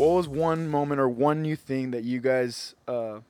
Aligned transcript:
What 0.00 0.16
was 0.16 0.28
one 0.28 0.66
moment 0.66 0.98
or 0.98 1.10
one 1.10 1.42
new 1.42 1.56
thing 1.56 1.90
that 1.90 2.04
you 2.04 2.20
guys 2.20 2.74
uh, 2.88 3.20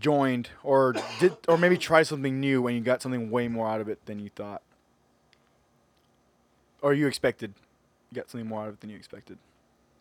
joined 0.00 0.48
or 0.62 0.94
did, 1.20 1.36
or 1.46 1.58
maybe 1.58 1.76
tried 1.76 2.04
something 2.04 2.40
new 2.40 2.66
and 2.66 2.74
you 2.74 2.82
got 2.82 3.02
something 3.02 3.30
way 3.30 3.46
more 3.46 3.68
out 3.68 3.82
of 3.82 3.90
it 3.90 4.06
than 4.06 4.18
you 4.18 4.30
thought, 4.30 4.62
or 6.80 6.94
you 6.94 7.06
expected? 7.06 7.52
You 8.10 8.16
got 8.16 8.30
something 8.30 8.48
more 8.48 8.62
out 8.62 8.68
of 8.68 8.74
it 8.76 8.80
than 8.80 8.88
you 8.88 8.96
expected. 8.96 9.36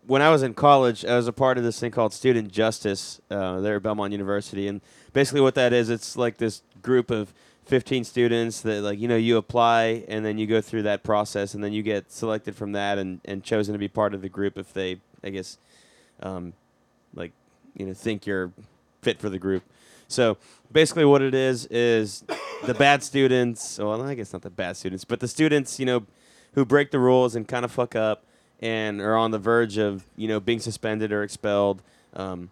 when 0.07 0.21
I 0.21 0.29
was 0.29 0.43
in 0.43 0.53
college, 0.53 1.03
I 1.03 1.17
was 1.17 1.27
a 1.27 1.33
part 1.33 1.57
of 1.57 1.65
this 1.65 1.77
thing 1.77 1.91
called 1.91 2.13
Student 2.13 2.53
Justice 2.53 3.19
uh, 3.29 3.59
there 3.59 3.75
at 3.75 3.83
Belmont 3.83 4.13
University, 4.13 4.69
and 4.69 4.79
basically 5.11 5.41
what 5.41 5.55
that 5.55 5.73
is, 5.73 5.89
it's 5.89 6.15
like 6.15 6.37
this 6.37 6.61
group 6.81 7.11
of 7.11 7.33
15 7.65 8.05
students 8.05 8.61
that 8.61 8.81
like 8.81 8.97
you 8.97 9.09
know 9.09 9.17
you 9.17 9.35
apply 9.35 10.05
and 10.07 10.25
then 10.25 10.37
you 10.37 10.47
go 10.47 10.61
through 10.61 10.83
that 10.83 11.03
process 11.03 11.53
and 11.53 11.61
then 11.61 11.73
you 11.73 11.83
get 11.83 12.13
selected 12.13 12.55
from 12.55 12.71
that 12.71 12.97
and, 12.97 13.19
and 13.25 13.43
chosen 13.43 13.73
to 13.73 13.79
be 13.79 13.89
part 13.89 14.13
of 14.13 14.21
the 14.21 14.29
group 14.29 14.57
if 14.57 14.73
they 14.73 15.01
I 15.23 15.29
guess 15.29 15.57
um, 16.21 16.53
like 17.13 17.31
you 17.75 17.85
know 17.85 17.93
think 17.93 18.25
you're 18.25 18.51
fit 19.01 19.19
for 19.19 19.29
the 19.29 19.39
group. 19.39 19.63
So 20.07 20.37
basically, 20.71 21.05
what 21.05 21.21
it 21.21 21.33
is 21.33 21.65
is 21.67 22.23
the 22.65 22.73
bad 22.73 23.03
students. 23.03 23.79
Well, 23.79 24.01
I 24.01 24.15
guess 24.15 24.33
not 24.33 24.41
the 24.41 24.49
bad 24.49 24.77
students, 24.77 25.05
but 25.05 25.19
the 25.19 25.27
students 25.27 25.79
you 25.79 25.85
know 25.85 26.05
who 26.53 26.65
break 26.65 26.91
the 26.91 26.99
rules 26.99 27.35
and 27.35 27.47
kind 27.47 27.65
of 27.65 27.71
fuck 27.71 27.95
up 27.95 28.23
and 28.61 29.01
are 29.01 29.15
on 29.15 29.31
the 29.31 29.39
verge 29.39 29.77
of 29.77 30.05
you 30.15 30.27
know 30.27 30.39
being 30.39 30.59
suspended 30.59 31.11
or 31.11 31.23
expelled. 31.23 31.81
Um, 32.13 32.51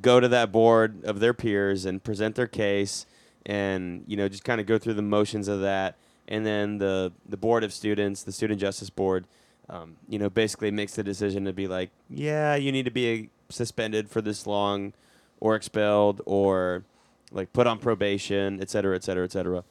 go 0.00 0.20
to 0.20 0.28
that 0.28 0.52
board 0.52 1.04
of 1.04 1.20
their 1.20 1.34
peers 1.34 1.84
and 1.84 2.02
present 2.02 2.36
their 2.36 2.46
case, 2.46 3.06
and 3.44 4.04
you 4.06 4.16
know 4.16 4.28
just 4.28 4.44
kind 4.44 4.60
of 4.60 4.66
go 4.66 4.78
through 4.78 4.94
the 4.94 5.02
motions 5.02 5.48
of 5.48 5.60
that, 5.60 5.96
and 6.28 6.46
then 6.46 6.78
the 6.78 7.12
the 7.28 7.36
board 7.36 7.64
of 7.64 7.72
students, 7.72 8.22
the 8.22 8.32
student 8.32 8.60
justice 8.60 8.90
board, 8.90 9.26
um, 9.70 9.96
you 10.08 10.18
know 10.18 10.28
basically 10.28 10.70
makes 10.70 10.94
the 10.94 11.02
decision 11.02 11.44
to 11.44 11.52
be 11.52 11.68
like, 11.68 11.90
yeah, 12.10 12.56
you 12.56 12.72
need 12.72 12.84
to 12.84 12.90
be 12.90 13.30
suspended 13.48 14.10
for 14.10 14.20
this 14.20 14.46
long, 14.46 14.92
or 15.38 15.54
expelled, 15.54 16.20
or 16.26 16.84
like 17.32 17.52
put 17.52 17.66
on 17.66 17.78
probation, 17.78 18.60
et 18.60 18.68
cetera, 18.68 18.96
et 18.96 19.04
cetera, 19.04 19.24
et 19.24 19.32
cetera. 19.32 19.64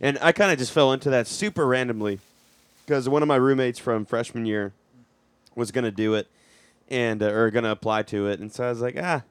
And 0.00 0.18
I 0.20 0.32
kind 0.32 0.52
of 0.52 0.58
just 0.58 0.72
fell 0.72 0.92
into 0.92 1.08
that 1.10 1.26
super 1.26 1.66
randomly 1.66 2.20
because 2.84 3.08
one 3.08 3.22
of 3.22 3.28
my 3.28 3.36
roommates 3.36 3.78
from 3.78 4.04
freshman 4.04 4.44
year 4.44 4.74
was 5.54 5.70
going 5.70 5.84
to 5.84 5.90
do 5.90 6.14
it 6.14 6.28
and 6.88 7.22
uh, 7.22 7.32
or 7.32 7.50
going 7.50 7.64
to 7.64 7.70
apply 7.70 8.02
to 8.02 8.28
it. 8.28 8.38
And 8.38 8.52
so 8.52 8.64
i 8.64 8.68
was 8.68 8.82
like 8.82 8.96
ah 9.00 9.22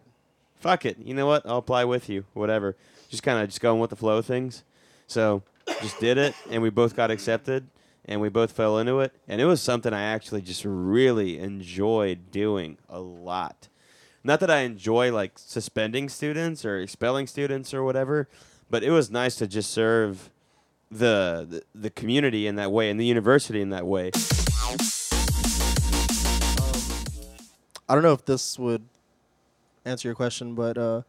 fuck 0.60 0.86
it. 0.86 0.98
You 0.98 1.14
know 1.14 1.28
what? 1.28 1.46
I'll 1.46 1.58
apply 1.58 1.86
with 1.86 2.10
you 2.10 2.26
whatever. 2.34 2.76
Just 3.10 3.22
kind 3.22 3.40
of 3.40 3.48
just 3.48 3.62
going 3.62 3.80
with 3.80 3.92
the 3.92 3.96
flow 3.96 4.18
of 4.18 4.26
things. 4.26 4.64
So 5.06 5.44
just 5.82 6.00
did 6.00 6.18
it 6.18 6.34
and 6.50 6.64
we 6.64 6.72
both 6.72 6.96
got 6.96 7.12
accepted 7.12 7.68
and 8.08 8.22
we 8.22 8.30
both 8.30 8.52
fell 8.52 8.78
into 8.78 9.00
it 9.00 9.12
and 9.28 9.42
it 9.42 9.46
was 9.46 9.62
something 9.62 9.94
i 9.94 10.02
actually 10.04 10.42
just 10.42 10.64
really 10.66 11.40
enjoyed 11.40 12.32
doing 12.32 12.78
a 12.90 13.00
lot 13.00 13.68
not 14.24 14.40
that 14.40 14.50
i 14.52 14.60
enjoy 14.60 15.12
like 15.12 15.34
suspending 15.38 16.08
students 16.10 16.64
or 16.66 16.80
expelling 16.80 17.28
students 17.28 17.74
or 17.74 17.84
whatever 17.84 18.28
but 18.70 18.84
it 18.84 18.92
was 18.92 19.10
nice 19.12 19.36
to 19.36 19.48
just 19.48 19.72
serve 19.72 20.30
the, 20.92 21.46
the 21.50 21.64
the 21.74 21.90
community 21.90 22.46
in 22.48 22.56
that 22.56 22.72
way 22.72 22.90
and 22.90 23.00
the 23.00 23.06
university 23.06 23.60
in 23.62 23.70
that 23.72 23.86
way 23.86 24.12
I 27.88 27.94
don't 27.94 28.02
know 28.02 28.14
if 28.14 28.26
this 28.26 28.58
would 28.58 28.84
answer 29.86 30.08
your 30.08 30.16
question, 30.16 30.56
but 30.56 30.76
uh, 30.76 31.04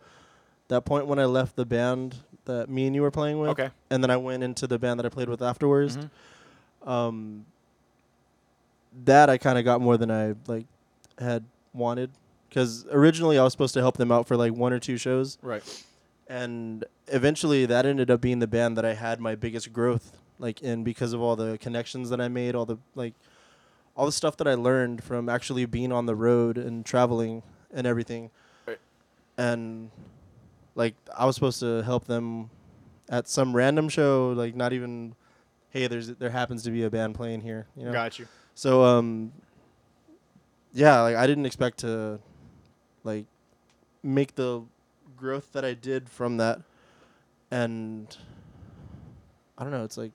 that 0.68 0.84
point 0.84 1.06
when 1.06 1.18
I 1.18 1.24
left 1.24 1.56
the 1.56 1.64
band 1.64 2.16
that 2.44 2.68
me 2.68 2.86
and 2.86 2.94
you 2.94 3.00
were 3.00 3.10
playing 3.10 3.38
with, 3.38 3.50
Okay. 3.50 3.70
and 3.88 4.02
then 4.04 4.10
I 4.10 4.18
went 4.18 4.42
into 4.42 4.66
the 4.66 4.78
band 4.78 5.00
that 5.00 5.06
I 5.06 5.08
played 5.08 5.30
with 5.30 5.40
afterwards. 5.40 5.96
Mhm. 5.96 6.10
Um, 6.86 7.44
that 9.04 9.28
I 9.28 9.36
kind 9.38 9.58
of 9.58 9.64
got 9.64 9.80
more 9.80 9.96
than 9.96 10.10
I 10.10 10.34
like 10.46 10.66
had 11.18 11.44
wanted, 11.74 12.10
because 12.48 12.86
originally 12.90 13.38
I 13.38 13.44
was 13.44 13.52
supposed 13.52 13.74
to 13.74 13.80
help 13.80 13.96
them 13.96 14.10
out 14.12 14.26
for 14.26 14.36
like 14.36 14.52
one 14.54 14.72
or 14.72 14.78
two 14.78 14.96
shows, 14.96 15.36
Right. 15.42 15.84
and 16.28 16.84
eventually 17.08 17.66
that 17.66 17.84
ended 17.86 18.10
up 18.10 18.20
being 18.20 18.38
the 18.38 18.46
band 18.46 18.76
that 18.78 18.84
I 18.84 18.94
had 18.94 19.20
my 19.20 19.34
biggest 19.34 19.72
growth 19.72 20.16
like 20.38 20.60
in 20.62 20.84
because 20.84 21.12
of 21.12 21.20
all 21.20 21.34
the 21.36 21.56
connections 21.58 22.10
that 22.10 22.20
I 22.20 22.28
made, 22.28 22.54
all 22.54 22.66
the 22.66 22.78
like 22.94 23.14
all 23.96 24.06
the 24.06 24.12
stuff 24.12 24.36
that 24.38 24.46
I 24.46 24.54
learned 24.54 25.02
from 25.02 25.28
actually 25.28 25.64
being 25.66 25.90
on 25.92 26.04
the 26.06 26.14
road 26.14 26.58
and 26.58 26.84
traveling 26.84 27.42
and 27.72 27.86
everything. 27.86 28.30
Right. 28.66 28.78
And 29.38 29.90
like 30.74 30.94
I 31.16 31.24
was 31.26 31.34
supposed 31.34 31.60
to 31.60 31.82
help 31.82 32.04
them 32.06 32.50
at 33.08 33.28
some 33.28 33.56
random 33.56 33.88
show, 33.88 34.32
like 34.36 34.54
not 34.54 34.72
even 34.74 35.14
hey, 35.76 35.86
there's 35.88 36.08
there 36.08 36.30
happens 36.30 36.62
to 36.62 36.70
be 36.70 36.84
a 36.84 36.90
band 36.90 37.14
playing 37.14 37.42
here, 37.42 37.66
you 37.76 37.84
know. 37.84 37.92
Got 37.92 38.18
you. 38.18 38.26
So 38.54 38.82
um 38.82 39.32
yeah, 40.72 41.00
like 41.02 41.16
I 41.16 41.26
didn't 41.26 41.46
expect 41.46 41.78
to 41.78 42.18
like 43.04 43.26
make 44.02 44.34
the 44.34 44.62
growth 45.16 45.52
that 45.52 45.64
I 45.64 45.74
did 45.74 46.08
from 46.08 46.38
that 46.38 46.60
and 47.50 48.16
I 49.58 49.62
don't 49.62 49.72
know, 49.72 49.84
it's 49.84 49.98
like 49.98 50.12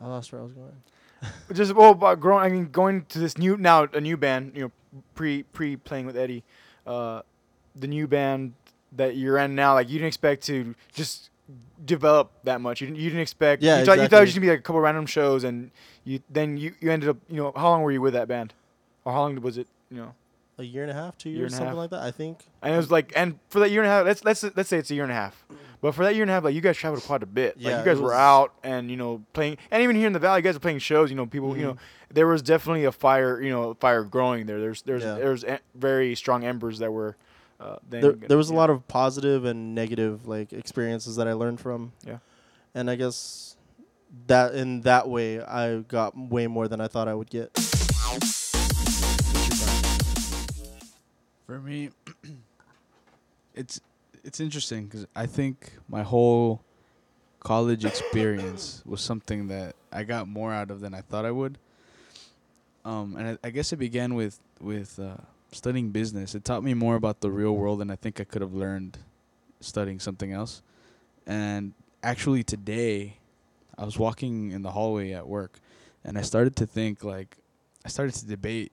I 0.00 0.06
lost 0.06 0.32
where 0.32 0.40
I 0.40 0.44
was 0.44 0.52
going. 0.52 0.82
Just 1.52 1.74
well, 1.74 1.92
about 1.92 2.20
growing. 2.20 2.44
I 2.44 2.48
mean, 2.48 2.66
going 2.70 3.04
to 3.06 3.18
this 3.18 3.38
new 3.38 3.56
now 3.56 3.88
a 3.92 4.00
new 4.00 4.16
band. 4.16 4.52
You 4.54 4.62
know, 4.64 5.02
pre 5.14 5.42
pre 5.42 5.76
playing 5.76 6.04
with 6.04 6.16
Eddie, 6.16 6.44
uh, 6.86 7.22
the 7.74 7.86
new 7.86 8.06
band 8.06 8.52
that 8.92 9.16
you're 9.16 9.38
in 9.38 9.54
now. 9.54 9.74
Like 9.74 9.88
you 9.88 9.94
didn't 9.94 10.08
expect 10.08 10.42
to 10.44 10.74
just 10.92 11.30
develop 11.84 12.32
that 12.44 12.60
much. 12.60 12.80
You 12.80 12.86
didn't, 12.86 12.98
you 12.98 13.10
didn't 13.10 13.22
expect. 13.22 13.62
Yeah, 13.62 13.80
you 13.80 13.84
thought, 13.84 13.98
you 13.98 14.08
thought 14.08 14.18
it 14.18 14.20
was 14.20 14.28
just 14.30 14.36
gonna 14.36 14.46
be 14.46 14.50
like 14.50 14.60
a 14.60 14.62
couple 14.62 14.80
random 14.80 15.06
shows, 15.06 15.44
and 15.44 15.70
you 16.04 16.20
then 16.30 16.56
you 16.56 16.74
you 16.80 16.90
ended 16.90 17.08
up. 17.08 17.16
You 17.28 17.36
know, 17.36 17.52
how 17.56 17.70
long 17.70 17.82
were 17.82 17.92
you 17.92 18.00
with 18.00 18.14
that 18.14 18.28
band, 18.28 18.54
or 19.04 19.12
how 19.12 19.20
long 19.20 19.40
was 19.40 19.58
it? 19.58 19.66
You 19.90 19.98
know, 19.98 20.14
A 20.58 20.62
year 20.64 20.82
and 20.82 20.90
a 20.90 20.94
half, 20.94 21.16
two 21.18 21.30
years, 21.30 21.52
something 21.52 21.68
half. 21.68 21.76
like 21.76 21.90
that. 21.90 22.02
I 22.02 22.10
think. 22.10 22.38
and 22.62 22.72
it 22.74 22.76
was 22.76 22.90
like, 22.90 23.12
and 23.14 23.38
for 23.48 23.60
that 23.60 23.70
year 23.70 23.82
and 23.82 23.88
a 23.88 23.92
half, 23.92 24.04
let's 24.06 24.24
let's 24.24 24.42
let's 24.56 24.68
say 24.68 24.78
it's 24.78 24.90
a 24.90 24.94
year 24.94 25.04
and 25.04 25.12
a 25.12 25.16
half. 25.16 25.44
But 25.80 25.94
for 25.94 26.02
that 26.04 26.14
year 26.14 26.22
and 26.22 26.30
a 26.30 26.34
half, 26.34 26.44
like 26.44 26.54
you 26.54 26.62
guys 26.62 26.78
traveled 26.78 27.02
quite 27.02 27.22
a 27.22 27.26
bit. 27.26 27.56
Yeah, 27.58 27.76
like 27.76 27.84
you 27.86 27.92
guys 27.92 28.00
were 28.00 28.14
out 28.14 28.54
and 28.62 28.90
you 28.90 28.96
know 28.96 29.22
playing, 29.34 29.58
and 29.70 29.82
even 29.82 29.96
here 29.96 30.06
in 30.06 30.14
the 30.14 30.18
valley, 30.18 30.38
you 30.38 30.42
guys 30.42 30.54
were 30.54 30.60
playing 30.60 30.78
shows. 30.78 31.10
You 31.10 31.16
know, 31.16 31.26
people, 31.26 31.54
you 31.56 31.62
know, 31.64 31.72
Mhm. 31.74 31.78
there 32.14 32.26
was 32.26 32.40
definitely 32.40 32.84
a 32.86 32.92
fire, 32.92 33.42
you 33.42 33.50
know, 33.50 33.74
fire 33.74 34.02
growing 34.02 34.46
there. 34.46 34.60
There's 34.60 34.80
there's 34.82 35.02
Yeah. 35.02 35.14
there's 35.16 35.44
very 35.74 36.14
strong 36.14 36.44
embers 36.44 36.78
that 36.78 36.90
were. 36.92 37.16
Uh, 37.64 37.76
then 37.88 38.02
There, 38.02 38.12
there 38.12 38.36
was 38.36 38.50
a 38.50 38.54
lot 38.54 38.68
of 38.68 38.86
positive 38.88 39.46
and 39.46 39.74
negative 39.74 40.28
like 40.28 40.52
experiences 40.52 41.16
that 41.16 41.26
I 41.26 41.32
learned 41.32 41.60
from. 41.60 41.92
Yeah. 42.06 42.18
And 42.74 42.90
I 42.90 42.96
guess 42.96 43.56
that 44.26 44.54
in 44.54 44.82
that 44.82 45.08
way 45.08 45.40
I 45.40 45.78
got 45.78 46.16
way 46.16 46.46
more 46.46 46.68
than 46.68 46.80
I 46.80 46.88
thought 46.88 47.08
I 47.08 47.14
would 47.14 47.30
get. 47.30 47.56
For 51.46 51.58
me, 51.60 51.90
it's 53.54 53.80
it's 54.22 54.40
interesting 54.40 54.84
because 54.84 55.06
I 55.16 55.24
think 55.24 55.72
my 55.88 56.02
whole 56.02 56.62
college 57.40 57.86
experience 57.86 58.82
was 58.86 59.00
something 59.00 59.48
that 59.48 59.74
I 59.90 60.04
got 60.04 60.28
more 60.28 60.52
out 60.52 60.70
of 60.70 60.80
than 60.80 60.92
I 60.92 61.00
thought 61.00 61.24
I 61.24 61.30
would. 61.30 61.56
Um, 62.84 63.16
and 63.16 63.38
I, 63.42 63.48
I 63.48 63.50
guess 63.50 63.72
it 63.72 63.76
began 63.76 64.14
with 64.14 64.38
with 64.60 64.98
uh, 64.98 65.16
studying 65.54 65.90
business. 65.90 66.34
It 66.34 66.44
taught 66.44 66.62
me 66.62 66.74
more 66.74 66.96
about 66.96 67.20
the 67.20 67.30
real 67.30 67.52
world 67.56 67.80
than 67.80 67.90
I 67.90 67.96
think 67.96 68.20
I 68.20 68.24
could 68.24 68.42
have 68.42 68.54
learned 68.54 68.98
studying 69.60 70.00
something 70.00 70.32
else. 70.32 70.62
And 71.26 71.72
actually, 72.02 72.42
today, 72.42 73.18
I 73.78 73.84
was 73.84 73.98
walking 73.98 74.50
in 74.50 74.62
the 74.62 74.72
hallway 74.72 75.12
at 75.12 75.26
work, 75.26 75.58
and 76.04 76.18
I 76.18 76.22
started 76.22 76.56
to 76.56 76.66
think 76.66 77.02
like, 77.02 77.38
I 77.84 77.88
started 77.88 78.14
to 78.16 78.26
debate 78.26 78.72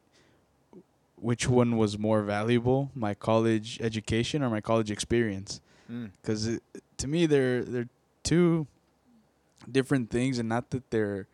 which 1.15 1.47
one 1.47 1.77
was 1.77 1.97
more 1.97 2.23
valuable, 2.23 2.91
my 2.95 3.13
college 3.13 3.79
education 3.79 4.41
or 4.43 4.49
my 4.49 4.61
college 4.61 4.89
experience. 4.89 5.61
Mm. 5.89 6.11
Because 6.21 6.59
to 6.97 7.07
me, 7.07 7.25
they're 7.25 7.63
they're 7.63 7.89
two 8.23 8.67
different 9.71 10.09
things, 10.09 10.39
and 10.39 10.49
not 10.49 10.71
that 10.71 10.89
they're, 10.89 11.27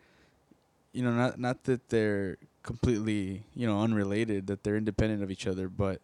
you 0.92 1.04
know, 1.04 1.12
not 1.12 1.40
not 1.40 1.64
that 1.64 1.90
they're 1.90 2.38
completely 2.68 3.44
you 3.56 3.66
know 3.66 3.82
unrelated, 3.82 4.48
that 4.48 4.60
they're 4.64 4.78
independent 4.78 5.24
of 5.24 5.32
each 5.32 5.48
other. 5.48 5.68
But 5.70 6.02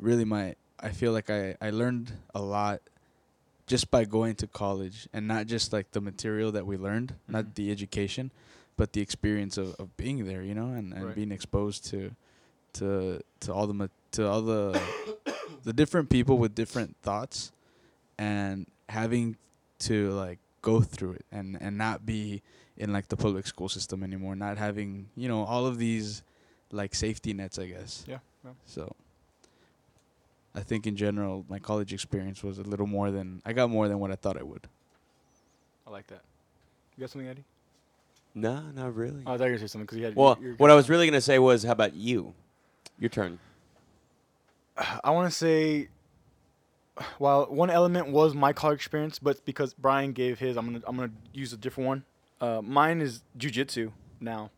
really, 0.00 0.24
my 0.24 0.56
I 0.80 0.90
feel 0.90 1.12
like 1.12 1.28
I 1.30 1.54
I 1.60 1.70
learned 1.70 2.12
a 2.34 2.40
lot 2.42 2.80
just 3.66 3.90
by 3.90 4.04
going 4.04 4.34
to 4.36 4.46
college, 4.46 5.08
and 5.12 5.28
not 5.28 5.46
just 5.46 5.72
like 5.72 5.90
the 5.92 6.00
material 6.00 6.50
that 6.52 6.64
we 6.66 6.76
learned, 6.76 7.10
Mhm. 7.12 7.32
not 7.36 7.44
the 7.56 7.70
education, 7.70 8.30
but 8.76 8.92
the 8.92 9.00
experience 9.00 9.58
of, 9.58 9.74
of 9.82 9.96
being 9.96 10.24
there, 10.24 10.42
you 10.42 10.54
know, 10.54 10.68
and, 10.78 10.92
and 10.94 11.04
Right. 11.06 11.14
being 11.20 11.32
exposed 11.32 11.84
to 11.92 12.00
to 12.74 13.20
to 13.40 13.52
all 13.54 13.66
the 13.66 13.74
ma- 13.74 13.94
to 14.16 14.26
all 14.26 14.42
the 14.42 14.80
the 15.68 15.72
different 15.72 16.08
people 16.10 16.36
with 16.38 16.54
different 16.54 16.96
thoughts 17.02 17.52
and 18.18 18.66
having 18.88 19.36
to 19.78 20.10
like 20.12 20.38
go 20.70 20.80
through 20.92 21.12
it 21.20 21.24
and 21.38 21.48
and 21.64 21.74
not 21.86 21.96
be 22.04 22.42
in 22.76 22.88
like 22.96 23.06
the 23.12 23.16
public 23.16 23.46
school 23.52 23.68
system 23.76 23.98
anymore 24.08 24.34
not 24.46 24.54
having 24.66 24.90
you 25.22 25.28
know 25.32 25.40
all 25.52 25.64
of 25.70 25.74
these 25.78 26.22
like 26.80 26.92
safety 26.94 27.32
nets 27.40 27.56
i 27.64 27.66
guess 27.74 28.04
Yeah, 28.12 28.18
yeah. 28.44 28.50
so 28.66 28.82
i 30.54 30.62
think 30.68 30.86
in 30.90 30.96
general 30.96 31.44
my 31.48 31.58
college 31.70 31.92
experience 31.98 32.42
was 32.48 32.58
a 32.58 32.66
little 32.72 32.86
more 32.98 33.08
than 33.16 33.40
i 33.48 33.52
got 33.52 33.70
more 33.70 33.86
than 33.90 33.98
what 34.02 34.10
i 34.10 34.16
thought 34.16 34.36
i 34.36 34.42
would 34.52 34.66
I 35.86 35.90
like 35.98 36.08
that. 36.08 36.22
You 36.96 37.02
got 37.02 37.10
something, 37.10 37.28
Eddie? 37.28 37.44
no 38.34 38.54
not 38.74 38.90
really 39.02 39.22
Oh, 39.24 39.34
I 39.34 39.38
thought 39.38 39.44
you 39.44 39.52
were 39.52 39.56
gonna 39.56 39.68
say 39.68 39.72
something 39.72 39.86
because 39.86 39.98
you 39.98 40.04
had. 40.06 40.16
well 40.16 40.36
you're- 40.40 40.56
what 40.62 40.70
i 40.70 40.74
was 40.74 40.88
really 40.90 41.06
going 41.06 41.20
to 41.22 41.28
say 41.32 41.38
was 41.38 41.62
how 41.62 41.72
about 41.80 41.94
you 41.94 42.34
Your 42.98 43.10
turn. 43.10 43.38
I 45.04 45.10
want 45.16 45.30
to 45.30 45.36
say, 45.44 45.88
while 47.18 47.46
one 47.46 47.70
element 47.70 48.08
was 48.08 48.34
my 48.34 48.52
college 48.52 48.78
experience, 48.78 49.18
but 49.18 49.44
because 49.44 49.74
Brian 49.74 50.12
gave 50.12 50.38
his, 50.38 50.56
I'm 50.56 50.66
gonna 50.66 50.82
I'm 50.86 50.96
gonna 50.96 51.12
use 51.32 51.52
a 51.52 51.56
different 51.56 51.86
one. 51.86 52.04
Uh, 52.40 52.60
mine 52.62 53.00
is 53.00 53.22
jujitsu 53.38 53.92
now, 54.20 54.50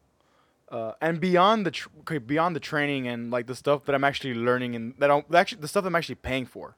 uh, 0.70 0.92
and 1.00 1.20
beyond 1.20 1.66
the 1.66 1.70
tr- 1.70 1.88
okay, 2.00 2.18
beyond 2.18 2.54
the 2.56 2.60
training 2.60 3.06
and 3.08 3.30
like 3.30 3.46
the 3.46 3.54
stuff 3.54 3.84
that 3.86 3.94
I'm 3.94 4.04
actually 4.04 4.34
learning 4.34 4.74
and 4.74 4.94
that 4.98 5.10
I'm 5.10 5.24
actually 5.34 5.60
the 5.60 5.68
stuff 5.68 5.84
I'm 5.84 5.96
actually 5.96 6.16
paying 6.16 6.46
for. 6.46 6.76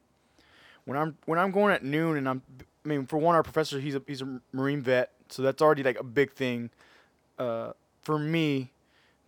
When 0.85 0.97
I'm 0.97 1.17
when 1.27 1.39
I'm 1.39 1.51
going 1.51 1.73
at 1.75 1.85
noon 1.85 2.17
and 2.17 2.29
I'm, 2.29 2.43
I 2.85 2.89
mean, 2.89 3.07
for 3.07 3.19
one, 3.19 3.35
our 3.35 3.43
professor 3.43 3.81
he's 3.81 3.95
a 3.95 4.03
he's 4.07 4.23
a 4.23 4.41
Marine 4.53 4.83
vet, 4.83 5.11
so 5.29 5.43
that's 5.43 5.61
already 5.63 5.83
like 5.83 5.99
a 6.01 6.05
big 6.05 6.33
thing, 6.33 6.71
uh, 7.39 7.73
for 8.03 8.19
me, 8.19 8.73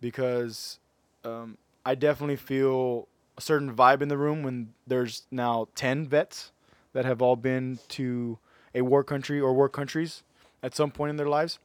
because, 0.01 0.79
um, 1.23 1.57
I 1.85 1.95
definitely 1.95 2.37
feel 2.37 3.07
a 3.37 3.41
certain 3.41 3.75
vibe 3.75 4.01
in 4.01 4.09
the 4.09 4.17
room 4.17 4.43
when 4.43 4.73
there's 4.85 5.23
now 5.31 5.67
10 5.75 6.07
vets 6.07 6.51
that 6.93 7.05
have 7.05 7.21
all 7.21 7.35
been 7.35 7.79
to 7.89 8.37
a 8.75 8.81
war 8.81 9.03
country 9.03 9.39
or 9.39 9.53
war 9.53 9.69
countries 9.69 10.23
at 10.61 10.75
some 10.75 10.91
point 10.91 11.09
in 11.09 11.17
their 11.17 11.29
lives. 11.29 11.59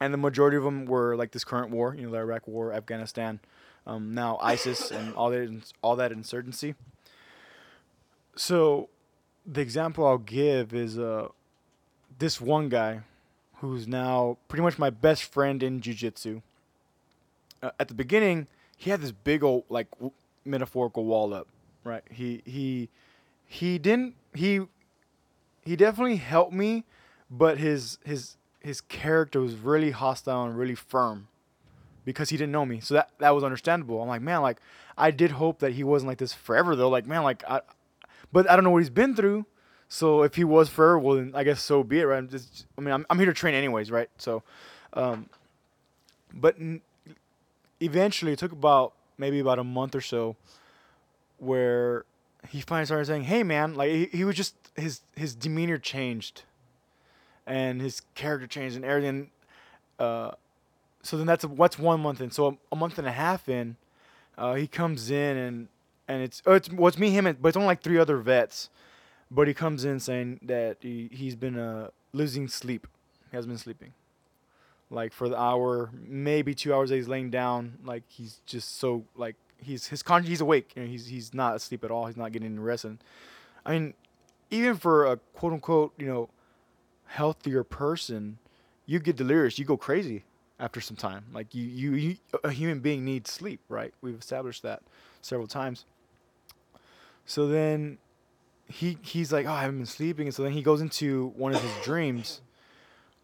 And 0.00 0.12
the 0.12 0.18
majority 0.18 0.56
of 0.56 0.64
them 0.64 0.86
were 0.86 1.16
like 1.16 1.32
this 1.32 1.44
current 1.44 1.70
war, 1.70 1.94
you 1.94 2.04
know, 2.04 2.10
the 2.10 2.18
Iraq 2.18 2.48
war, 2.48 2.72
Afghanistan, 2.72 3.40
um, 3.86 4.14
now 4.14 4.38
ISIS 4.40 4.90
and 4.92 5.14
all 5.14 5.30
that, 5.30 5.72
all 5.82 5.96
that 5.96 6.12
insurgency. 6.12 6.74
So 8.34 8.88
the 9.46 9.60
example 9.60 10.06
I'll 10.06 10.18
give 10.18 10.72
is 10.72 10.98
uh, 10.98 11.28
this 12.18 12.40
one 12.40 12.68
guy 12.68 13.00
who's 13.56 13.86
now 13.86 14.38
pretty 14.48 14.62
much 14.62 14.78
my 14.78 14.90
best 14.90 15.24
friend 15.24 15.62
in 15.62 15.80
jiu-jitsu. 15.80 16.40
Uh, 17.62 17.70
at 17.78 17.88
the 17.88 17.94
beginning, 17.94 18.48
he 18.76 18.90
had 18.90 19.00
this 19.00 19.12
big 19.12 19.44
old 19.44 19.64
like 19.68 19.86
metaphorical 20.44 21.04
wall 21.04 21.32
up, 21.34 21.48
right? 21.84 22.02
He 22.10 22.42
he 22.44 22.88
he 23.46 23.78
didn't 23.78 24.14
he 24.34 24.60
he 25.64 25.76
definitely 25.76 26.16
helped 26.16 26.52
me, 26.52 26.84
but 27.30 27.58
his 27.58 27.98
his 28.04 28.36
his 28.60 28.80
character 28.80 29.40
was 29.40 29.54
really 29.56 29.90
hostile 29.90 30.44
and 30.44 30.56
really 30.56 30.74
firm 30.74 31.28
because 32.04 32.30
he 32.30 32.36
didn't 32.36 32.52
know 32.52 32.66
me. 32.66 32.80
So 32.80 32.94
that 32.94 33.10
that 33.18 33.30
was 33.34 33.44
understandable. 33.44 34.00
I'm 34.02 34.08
like, 34.08 34.22
man, 34.22 34.42
like 34.42 34.58
I 34.96 35.10
did 35.10 35.32
hope 35.32 35.60
that 35.60 35.72
he 35.72 35.84
wasn't 35.84 36.08
like 36.08 36.18
this 36.18 36.32
forever 36.32 36.76
though. 36.76 36.88
Like, 36.88 37.06
man, 37.06 37.22
like 37.22 37.44
I 37.48 37.60
but 38.32 38.50
I 38.50 38.54
don't 38.56 38.64
know 38.64 38.70
what 38.70 38.78
he's 38.78 38.90
been 38.90 39.14
through. 39.14 39.46
So 39.88 40.22
if 40.22 40.36
he 40.36 40.44
was 40.44 40.68
forever, 40.68 40.98
well 40.98 41.16
then 41.16 41.32
I 41.34 41.44
guess 41.44 41.62
so 41.62 41.82
be 41.84 42.00
it, 42.00 42.04
right? 42.04 42.18
I'm 42.18 42.28
just 42.28 42.66
I 42.78 42.80
mean, 42.80 42.92
I'm 42.94 43.06
I'm 43.10 43.18
here 43.18 43.26
to 43.26 43.34
train 43.34 43.54
anyways, 43.54 43.90
right? 43.90 44.08
So 44.18 44.42
um 44.94 45.28
but 46.34 46.56
n- 46.58 46.80
eventually 47.80 48.32
it 48.32 48.38
took 48.38 48.52
about 48.52 48.94
maybe 49.22 49.38
about 49.38 49.60
a 49.60 49.64
month 49.64 49.94
or 49.94 50.00
so 50.00 50.36
where 51.38 52.04
he 52.50 52.60
finally 52.60 52.86
started 52.86 53.06
saying, 53.06 53.22
"Hey, 53.22 53.42
man!" 53.44 53.74
Like 53.74 53.90
he, 53.90 54.06
he 54.06 54.24
was 54.24 54.36
just 54.36 54.54
his 54.74 55.00
his 55.16 55.34
demeanor 55.34 55.78
changed, 55.78 56.42
and 57.46 57.80
his 57.80 58.02
character 58.14 58.48
changed 58.48 58.74
and 58.76 58.84
everything. 58.84 59.30
Uh, 59.98 60.32
so 61.02 61.16
then 61.16 61.26
that's 61.26 61.44
what's 61.44 61.78
one 61.78 62.00
month 62.00 62.20
in. 62.20 62.30
So 62.32 62.46
a, 62.46 62.74
a 62.74 62.76
month 62.76 62.98
and 62.98 63.06
a 63.06 63.12
half 63.12 63.48
in, 63.48 63.76
uh, 64.36 64.54
he 64.54 64.66
comes 64.66 65.08
in 65.10 65.36
and 65.36 65.68
and 66.08 66.22
it's 66.22 66.42
oh, 66.44 66.54
it's 66.54 66.70
well, 66.70 66.88
it's 66.88 66.98
me 66.98 67.10
him 67.10 67.26
and, 67.26 67.40
but 67.40 67.48
it's 67.48 67.56
only 67.56 67.68
like 67.68 67.82
three 67.82 67.98
other 67.98 68.16
vets, 68.18 68.70
but 69.30 69.46
he 69.46 69.54
comes 69.54 69.84
in 69.84 70.00
saying 70.00 70.40
that 70.42 70.78
he 70.80 71.08
he's 71.12 71.36
been 71.36 71.58
uh 71.58 71.90
losing 72.12 72.48
sleep, 72.48 72.88
he 73.30 73.36
has 73.36 73.46
been 73.46 73.58
sleeping. 73.58 73.92
Like 74.92 75.12
for 75.12 75.28
the 75.28 75.40
hour, 75.40 75.90
maybe 76.06 76.54
two 76.54 76.74
hours 76.74 76.90
that 76.90 76.96
he's 76.96 77.08
laying 77.08 77.30
down, 77.30 77.78
like 77.84 78.02
he's 78.08 78.40
just 78.46 78.78
so 78.78 79.04
like 79.16 79.36
he's 79.56 79.86
his 79.86 80.02
con 80.02 80.22
he's 80.24 80.40
awake. 80.40 80.72
You 80.76 80.82
know, 80.82 80.88
he's 80.88 81.06
he's 81.06 81.32
not 81.32 81.56
asleep 81.56 81.82
at 81.82 81.90
all. 81.90 82.06
He's 82.06 82.16
not 82.16 82.30
getting 82.32 82.48
any 82.48 82.58
rest. 82.58 82.84
And 82.84 82.98
I 83.64 83.72
mean, 83.72 83.94
even 84.50 84.76
for 84.76 85.06
a 85.06 85.16
quote 85.16 85.54
unquote 85.54 85.94
you 85.98 86.06
know 86.06 86.28
healthier 87.06 87.64
person, 87.64 88.38
you 88.84 88.98
get 88.98 89.16
delirious. 89.16 89.58
You 89.58 89.64
go 89.64 89.78
crazy 89.78 90.24
after 90.60 90.80
some 90.80 90.96
time. 90.96 91.24
Like 91.32 91.54
you 91.54 91.64
you, 91.64 91.92
you 91.94 92.16
a 92.44 92.50
human 92.50 92.80
being 92.80 93.04
needs 93.04 93.30
sleep, 93.30 93.60
right? 93.68 93.94
We've 94.02 94.18
established 94.18 94.62
that 94.62 94.82
several 95.22 95.46
times. 95.46 95.86
So 97.24 97.46
then 97.46 97.98
he 98.68 98.98
he's 99.02 99.32
like, 99.32 99.46
oh, 99.46 99.52
I 99.52 99.62
haven't 99.62 99.78
been 99.78 99.86
sleeping, 99.86 100.26
and 100.26 100.34
so 100.34 100.42
then 100.42 100.52
he 100.52 100.62
goes 100.62 100.80
into 100.80 101.32
one 101.36 101.54
of 101.54 101.62
his 101.62 101.84
dreams, 101.84 102.40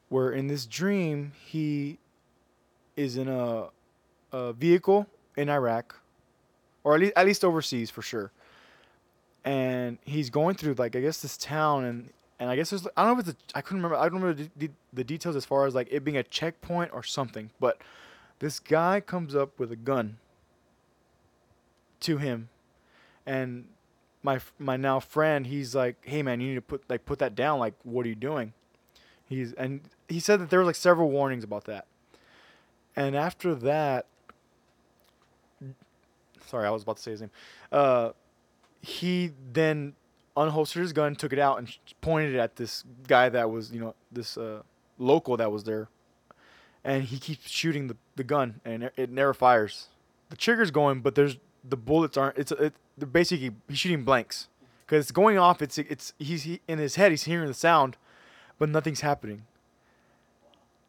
where 0.09 0.31
in 0.31 0.47
this 0.47 0.67
dream 0.67 1.33
he 1.45 1.99
is 2.97 3.17
in 3.17 3.29
a 3.29 3.69
a 4.33 4.53
vehicle 4.53 5.07
in 5.37 5.49
Iraq, 5.49 6.01
or 6.85 6.95
at 6.95 7.01
least 7.01 7.13
at 7.17 7.27
least 7.27 7.45
overseas 7.45 7.91
for 7.91 8.03
sure. 8.03 8.31
And 9.45 9.99
he's 10.05 10.31
going 10.31 10.57
through 10.57 10.75
like 10.75 10.97
I 10.97 11.01
guess 11.01 11.21
this 11.21 11.37
town, 11.37 11.85
and 11.85 12.11
and 12.39 12.51
I 12.51 12.57
guess 12.57 12.71
there's 12.71 12.87
I 12.97 13.05
don't 13.05 13.17
know 13.17 13.21
if 13.21 13.29
it's 13.29 13.45
I 13.55 13.61
couldn't 13.61 13.83
remember 13.83 13.97
I 13.97 14.09
don't 14.09 14.21
remember 14.21 14.43
the, 14.43 14.51
the, 14.67 14.73
the 14.93 15.05
details 15.05 15.37
as 15.37 15.45
far 15.45 15.67
as 15.67 15.75
like 15.75 15.89
it 15.91 16.05
being 16.05 16.17
a 16.17 16.23
checkpoint 16.23 16.93
or 16.93 17.03
something, 17.03 17.51
but 17.61 17.79
this 18.41 18.61
guy 18.61 19.01
comes 19.01 19.35
up 19.35 19.59
with 19.59 19.73
a 19.73 19.77
gun 19.77 20.19
to 22.01 22.19
him, 22.19 22.49
and 23.27 23.67
my 24.23 24.41
my 24.59 24.77
now 24.77 25.01
friend 25.01 25.47
he's 25.47 25.75
like, 25.75 25.97
hey 26.03 26.23
man, 26.23 26.41
you 26.41 26.49
need 26.49 26.55
to 26.57 26.63
put 26.63 26.83
like 26.89 27.07
put 27.07 27.19
that 27.21 27.35
down. 27.35 27.59
Like, 27.59 27.75
what 27.85 28.05
are 28.05 28.09
you 28.09 28.15
doing? 28.15 28.53
He's 29.29 29.53
and 29.55 29.81
he 30.09 30.21
said 30.21 30.41
that 30.41 30.51
there 30.51 30.59
were 30.59 30.65
like 30.65 30.75
several 30.75 31.11
warnings 31.11 31.45
about 31.45 31.65
that. 31.65 31.87
And 32.97 33.15
after 33.15 33.55
that, 33.55 34.07
sorry, 36.47 36.67
I 36.67 36.71
was 36.71 36.83
about 36.83 36.97
to 36.97 37.03
say 37.03 37.11
his 37.13 37.21
name. 37.21 37.31
Uh, 37.71 38.11
he 38.81 39.33
then 39.53 39.95
unholstered 40.37 40.81
his 40.81 40.93
gun, 40.93 41.15
took 41.15 41.33
it 41.33 41.39
out, 41.39 41.59
and 41.59 41.77
pointed 42.01 42.35
it 42.35 42.39
at 42.39 42.57
this 42.57 42.85
guy 43.07 43.29
that 43.29 43.51
was, 43.51 43.73
you 43.73 43.81
know, 43.81 43.95
this 44.11 44.37
uh, 44.37 44.63
local 44.99 45.37
that 45.37 45.53
was 45.53 45.65
there. 45.65 45.89
And 46.85 47.05
he 47.05 47.19
keeps 47.19 47.49
shooting 47.51 47.89
the, 47.89 47.97
the 48.17 48.25
gun, 48.25 48.61
and 48.65 48.91
it, 48.97 49.11
never 49.11 49.35
fires. 49.35 49.89
The 50.31 50.37
trigger's 50.37 50.71
going, 50.71 51.01
but 51.01 51.15
there's 51.15 51.37
the 51.69 51.77
bullets 51.77 52.17
aren't. 52.17 52.39
It's 52.39 52.53
it, 52.53 52.75
basically 53.13 53.53
he's 53.69 53.79
shooting 53.79 54.05
blanks 54.05 54.49
because 54.87 55.05
it's 55.05 55.13
going 55.13 55.39
off. 55.39 55.61
It's 55.61 55.77
it's 55.77 56.15
he's 56.19 56.45
he, 56.45 56.61
in 56.69 56.79
his 56.79 56.95
head. 56.95 57.11
He's 57.11 57.25
hearing 57.25 57.49
the 57.49 57.55
sound, 57.55 57.97
but 58.59 58.69
nothing's 58.69 59.01
happening. 59.01 59.43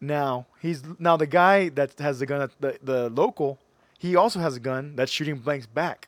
Now 0.01 0.45
he's 0.61 0.83
now 0.97 1.17
the 1.17 1.27
guy 1.27 1.69
that 1.69 1.99
has 1.99 2.19
the 2.19 2.25
gun, 2.25 2.41
at 2.41 2.51
the 2.59 2.79
the 2.81 3.09
local, 3.09 3.59
he 3.97 4.15
also 4.15 4.39
has 4.39 4.55
a 4.55 4.59
gun 4.59 4.95
that's 4.95 5.11
shooting 5.11 5.37
blanks 5.39 5.65
back, 5.65 6.07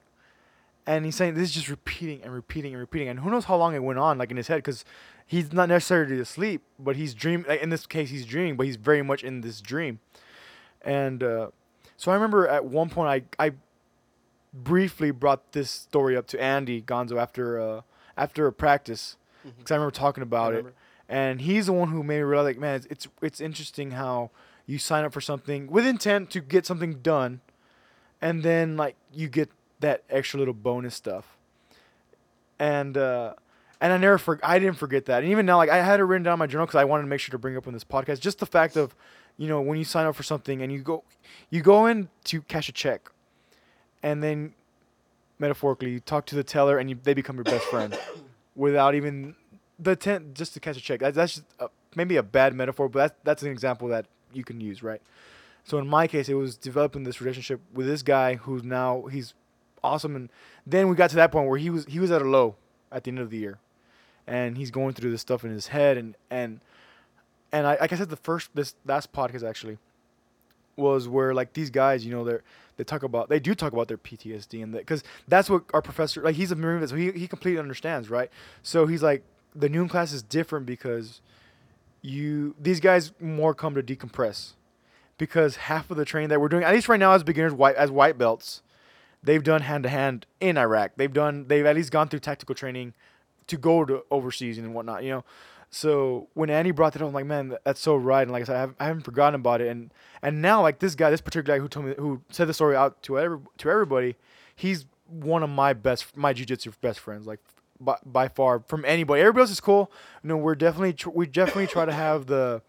and 0.88 1.03
he's 1.03 1.15
saying 1.15 1.34
this 1.34 1.50
is 1.50 1.51
just 1.51 1.70
repeating 1.70 2.22
and 2.24 2.34
repeating 2.34 2.72
and 2.74 2.80
repeating, 2.80 3.10
and 3.10 3.20
who 3.20 3.30
knows 3.30 3.46
how 3.46 3.58
long 3.58 3.75
it 3.75 3.84
went 3.84 4.00
on, 4.00 4.18
like 4.18 4.32
in 4.32 4.38
his 4.38 4.48
head, 4.48 4.58
because 4.58 4.86
he's 5.25 5.51
not 5.51 5.68
necessarily 5.68 6.20
asleep, 6.20 6.62
but 6.80 6.96
he's 6.96 7.13
dreaming. 7.13 7.46
Like 7.50 7.62
in 7.62 7.70
this 7.70 7.86
case, 7.86 8.10
he's 8.10 8.25
dreaming, 8.25 8.56
but 8.56 8.65
he's 8.65 8.77
very 8.77 9.01
much 9.01 9.25
in 9.25 9.41
this 9.41 9.60
dream, 9.60 10.00
and 10.84 11.22
uh, 11.22 11.48
so 11.98 12.12
I 12.12 12.15
remember 12.15 12.48
at 12.48 12.63
one 12.63 12.89
point 12.89 13.27
I 13.39 13.48
I 13.48 13.51
briefly 14.53 15.12
brought 15.12 15.51
this 15.51 15.70
story 15.70 16.15
up 16.15 16.27
to 16.27 16.41
Andy 16.41 16.82
Gonzo 16.82 17.22
after 17.22 17.60
uh, 17.60 17.82
after 18.15 18.48
a 18.48 18.53
practice, 18.53 19.18
because 19.44 19.72
I 19.72 19.75
remember 19.75 19.91
talking 19.91 20.24
about 20.24 20.53
it 20.53 20.58
remember. 20.58 20.77
And 21.12 21.41
he's 21.41 21.68
the 21.68 21.74
one 21.74 21.89
who 21.89 22.01
made 22.01 22.18
me 22.18 22.22
realize 22.22 22.46
like 22.46 22.58
man 22.58 22.75
it's, 22.75 22.88
it's 22.88 23.08
it's 23.22 23.41
interesting 23.41 23.91
how 23.91 24.32
you 24.65 24.80
sign 24.80 25.03
up 25.03 25.13
for 25.13 25.22
something 25.22 25.68
with 25.68 25.86
intent 25.86 26.32
to 26.32 26.39
get 26.39 26.65
something 26.65 26.94
done 27.01 27.41
and 28.22 28.44
then 28.44 28.77
like 28.77 28.96
you 29.13 29.27
get 29.27 29.50
that 29.80 30.03
extra 30.10 30.39
little 30.39 30.53
bonus 30.53 30.96
stuff. 30.96 31.38
And 32.60 32.96
uh 32.98 33.34
and 33.82 33.91
I 33.91 33.98
never 33.98 34.18
for 34.18 34.39
I 34.44 34.60
didn't 34.60 34.77
forget 34.77 35.06
that. 35.06 35.24
And 35.24 35.32
even 35.32 35.46
now 35.46 35.58
like 35.58 35.70
I 35.70 35.84
had 35.84 36.00
it 36.00 36.03
written 36.03 36.24
down 36.24 36.34
in 36.34 36.39
my 36.39 36.48
journal 36.48 36.68
because 36.68 36.80
I 36.80 36.86
wanted 36.86 37.03
to 37.03 37.10
make 37.10 37.20
sure 37.20 37.32
to 37.32 37.39
bring 37.39 37.58
up 37.58 37.68
in 37.68 37.74
this 37.74 37.84
podcast. 37.84 38.20
Just 38.20 38.39
the 38.39 38.46
fact 38.46 38.77
of 38.77 38.96
you 39.38 39.48
know 39.48 39.60
when 39.60 39.77
you 39.77 39.84
sign 39.84 40.06
up 40.06 40.15
for 40.15 40.24
something 40.24 40.62
and 40.62 40.72
you 40.72 40.80
go 40.80 41.03
you 41.50 41.62
go 41.62 41.88
in 41.88 42.10
to 42.25 42.41
cash 42.44 42.70
a 42.70 42.72
check 42.72 43.10
and 44.03 44.22
then 44.22 44.53
metaphorically 45.39 45.89
you 45.89 46.00
talk 46.00 46.25
to 46.27 46.36
the 46.36 46.44
teller 46.44 46.77
and 46.77 46.89
you, 46.89 46.98
they 47.01 47.15
become 47.15 47.36
your 47.36 47.44
best 47.44 47.65
friend 47.65 47.98
without 48.56 48.94
even 48.94 49.36
the 49.82 49.96
tent 49.96 50.34
just 50.34 50.54
to 50.54 50.60
catch 50.60 50.78
a 50.78 50.82
check. 50.82 51.00
That, 51.00 51.14
that's 51.14 51.36
just 51.36 51.46
a, 51.60 51.68
maybe 51.96 52.18
a 52.18 52.24
bad 52.24 52.54
metaphor, 52.54 52.90
but 52.90 53.00
that's 53.00 53.16
that's 53.24 53.44
an 53.44 53.50
example 53.50 53.88
that 53.90 54.06
you 54.34 54.44
can 54.44 54.62
use, 54.62 54.84
right? 54.84 55.02
So 55.64 55.78
in 55.78 55.88
my 55.88 56.08
case, 56.08 56.30
it 56.30 56.36
was 56.36 56.56
developing 56.56 57.04
this 57.04 57.22
relationship 57.22 57.60
with 57.74 57.88
this 57.88 58.04
guy 58.04 58.36
who's 58.36 58.64
now 58.64 59.04
he's 59.12 59.34
awesome, 59.84 60.16
and 60.16 60.30
then 60.66 60.88
we 60.88 60.96
got 60.96 61.10
to 61.12 61.16
that 61.18 61.32
point 61.32 61.50
where 61.50 61.58
he 61.58 61.70
was 61.70 61.86
he 61.86 62.00
was 62.00 62.12
at 62.12 62.22
a 62.22 62.26
low 62.26 62.56
at 62.92 63.04
the 63.04 63.12
end 63.12 63.20
of 63.20 63.30
the 63.30 63.38
year, 63.38 63.60
and 64.28 64.58
he's 64.58 64.72
going 64.72 64.94
through 64.94 65.12
this 65.12 65.22
stuff 65.22 65.44
in 65.44 65.52
his 65.52 65.68
head, 65.68 65.98
and 65.98 66.16
and 66.30 66.62
and 67.52 67.68
I, 67.68 67.78
like 67.82 67.94
I 67.94 67.98
said, 67.98 68.10
the 68.10 68.16
first 68.16 68.50
this 68.54 68.76
last 68.86 69.12
podcast 69.12 69.48
actually 69.48 69.78
was 70.76 71.08
where 71.08 71.34
like 71.34 71.54
these 71.54 71.70
guys, 71.70 72.06
you 72.06 72.12
know, 72.12 72.24
they're 72.24 72.44
they 72.78 72.84
talk 72.84 73.04
about 73.04 73.30
they 73.30 73.40
do 73.40 73.54
talk 73.54 73.74
about 73.74 73.88
their 73.88 73.98
PTSD 73.98 74.64
and 74.64 74.74
that 74.74 74.80
because 74.80 75.04
that's 75.28 75.50
what 75.50 75.64
our 75.74 75.82
professor 75.82 76.22
like 76.22 76.36
he's 76.36 76.52
a 76.52 76.56
marine 76.56 76.86
so 76.88 76.96
he 76.96 77.12
he 77.12 77.28
completely 77.28 77.60
understands, 77.60 78.10
right? 78.10 78.30
So 78.64 78.88
he's 78.88 79.04
like 79.04 79.24
the 79.55 79.70
noon 79.70 79.88
class 79.88 80.13
is 80.13 80.24
different 80.24 80.65
because 80.65 81.22
you 82.01 82.55
these 82.60 82.79
guys 82.79 83.12
more 83.20 83.53
come 83.53 83.75
to 83.75 83.84
decompress 83.84 84.53
because 85.17 85.55
half 85.55 85.91
of 85.91 85.98
the 85.98 86.05
training 86.05 86.29
that 86.29 86.41
we're 86.41 86.50
doing 86.50 86.63
at 86.63 86.74
least 86.74 86.89
right 86.89 87.00
now 87.00 87.12
as 87.12 87.24
beginners 87.24 87.53
white 87.53 87.75
as 87.75 87.91
white 87.91 88.17
belts 88.17 88.63
they've 89.24 89.43
done 89.43 89.62
hand 89.62 89.84
to 89.84 89.89
hand 89.89 90.25
in 90.39 90.58
Iraq. 90.58 90.91
They've 90.96 91.12
done 91.12 91.46
they've 91.48 91.65
at 91.65 91.75
least 91.75 91.91
gone 91.91 92.08
through 92.08 92.20
tactical 92.20 92.55
training 92.55 92.93
to 93.48 93.58
go 93.58 93.86
to 93.86 94.03
overseas 94.10 94.58
and 94.58 94.74
whatnot. 94.74 95.03
You 95.03 95.12
know, 95.12 95.24
so 95.70 96.27
when 96.34 96.50
Andy 96.50 96.72
brought 96.72 96.93
that 96.93 97.01
up, 97.01 97.08
I'm 97.08 97.13
like, 97.13 97.25
man, 97.25 97.55
that's 97.63 97.79
so 97.79 97.96
right. 97.96 98.24
And 98.24 98.31
like 98.31 98.43
I 98.43 98.46
said, 98.46 98.55
I 98.55 98.60
haven't, 98.60 98.77
I 98.79 98.86
haven't 98.86 99.03
forgotten 99.03 99.39
about 99.39 99.62
it. 99.62 99.67
And 99.67 99.93
and 100.22 100.41
now 100.41 100.62
like 100.62 100.79
this 100.79 100.96
guy, 100.96 101.10
this 101.10 101.22
particular 101.22 101.58
guy 101.58 101.62
who 101.62 101.67
told 101.67 101.86
me 101.86 101.96
who 101.98 102.22
said 102.29 102.48
the 102.48 102.53
story 102.53 102.75
out 102.75 103.01
to 103.03 103.20
every, 103.20 103.39
to 103.60 103.70
everybody, 103.70 104.15
he's 104.55 104.86
one 105.08 105.43
of 105.43 105.50
my 105.50 105.74
best 105.74 106.15
my 106.17 106.34
jujitsu 106.34 106.74
best 106.81 107.00
friends. 107.00 107.27
Like 107.27 107.39
by, 107.82 107.98
by 108.06 108.28
far 108.28 108.64
from 108.68 108.86
anybody. 108.86 109.22
Everybody 109.22 109.42
else 109.42 109.52
is 109.52 109.60
cool. 109.60 109.92
You 110.24 110.30
know, 110.30 110.38
we're 110.38 110.56
definitely 110.56 110.94
tr- 110.94 111.10
we 111.10 111.26
definitely 111.26 111.68
try 111.68 111.86
to 111.86 111.92
have 111.92 112.28
the 112.28 112.62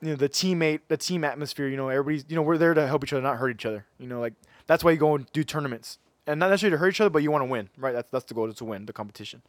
you 0.00 0.08
know 0.08 0.16
the 0.16 0.28
teammate 0.28 0.80
the 0.88 0.96
team 0.96 1.24
atmosphere. 1.24 1.68
You 1.68 1.76
know, 1.76 1.88
everybody's 1.88 2.24
you 2.28 2.36
know 2.36 2.42
we're 2.42 2.58
there 2.58 2.74
to 2.74 2.86
help 2.86 3.04
each 3.04 3.12
other, 3.12 3.22
not 3.22 3.36
hurt 3.36 3.50
each 3.50 3.66
other. 3.66 3.84
You 3.98 4.06
know, 4.06 4.20
like 4.20 4.34
that's 4.66 4.82
why 4.82 4.90
you 4.92 4.96
go 4.96 5.14
and 5.14 5.30
do 5.32 5.44
tournaments 5.44 5.98
and 6.26 6.40
not 6.40 6.50
necessarily 6.50 6.76
to 6.76 6.78
hurt 6.78 6.88
each 6.90 7.00
other, 7.00 7.10
but 7.10 7.22
you 7.22 7.30
want 7.30 7.42
to 7.42 7.46
win, 7.46 7.68
right? 7.76 7.92
That's 7.92 8.10
that's 8.10 8.24
the 8.24 8.34
goal 8.34 8.48
is 8.48 8.56
to 8.56 8.64
win 8.64 8.86
the 8.86 8.92
competition. 8.92 9.42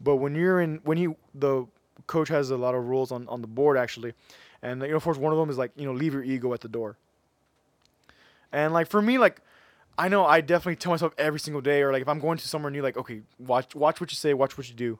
But 0.00 0.16
when 0.16 0.34
you're 0.34 0.60
in 0.60 0.80
when 0.84 0.98
he 0.98 1.08
the 1.34 1.66
coach 2.06 2.28
has 2.28 2.50
a 2.50 2.56
lot 2.56 2.74
of 2.74 2.84
rules 2.86 3.12
on 3.12 3.28
on 3.28 3.40
the 3.40 3.46
board 3.46 3.76
actually, 3.76 4.14
and 4.62 4.82
you 4.82 4.88
know 4.88 4.96
of 4.96 5.04
course 5.04 5.18
one 5.18 5.32
of 5.32 5.38
them 5.38 5.50
is 5.50 5.58
like 5.58 5.70
you 5.76 5.86
know 5.86 5.92
leave 5.92 6.12
your 6.12 6.24
ego 6.24 6.52
at 6.52 6.60
the 6.60 6.68
door. 6.68 6.96
And 8.52 8.72
like 8.72 8.88
for 8.88 9.00
me 9.00 9.18
like. 9.18 9.40
I 9.96 10.08
know 10.08 10.24
I 10.24 10.40
definitely 10.40 10.76
tell 10.76 10.92
myself 10.92 11.14
every 11.18 11.40
single 11.40 11.60
day, 11.60 11.82
or 11.82 11.92
like 11.92 12.02
if 12.02 12.08
I'm 12.08 12.20
going 12.20 12.38
to 12.38 12.48
somewhere 12.48 12.70
new, 12.70 12.82
like 12.82 12.96
okay, 12.96 13.22
watch 13.38 13.74
watch 13.74 14.00
what 14.00 14.10
you 14.10 14.16
say, 14.16 14.34
watch 14.34 14.58
what 14.58 14.68
you 14.68 14.74
do. 14.74 14.98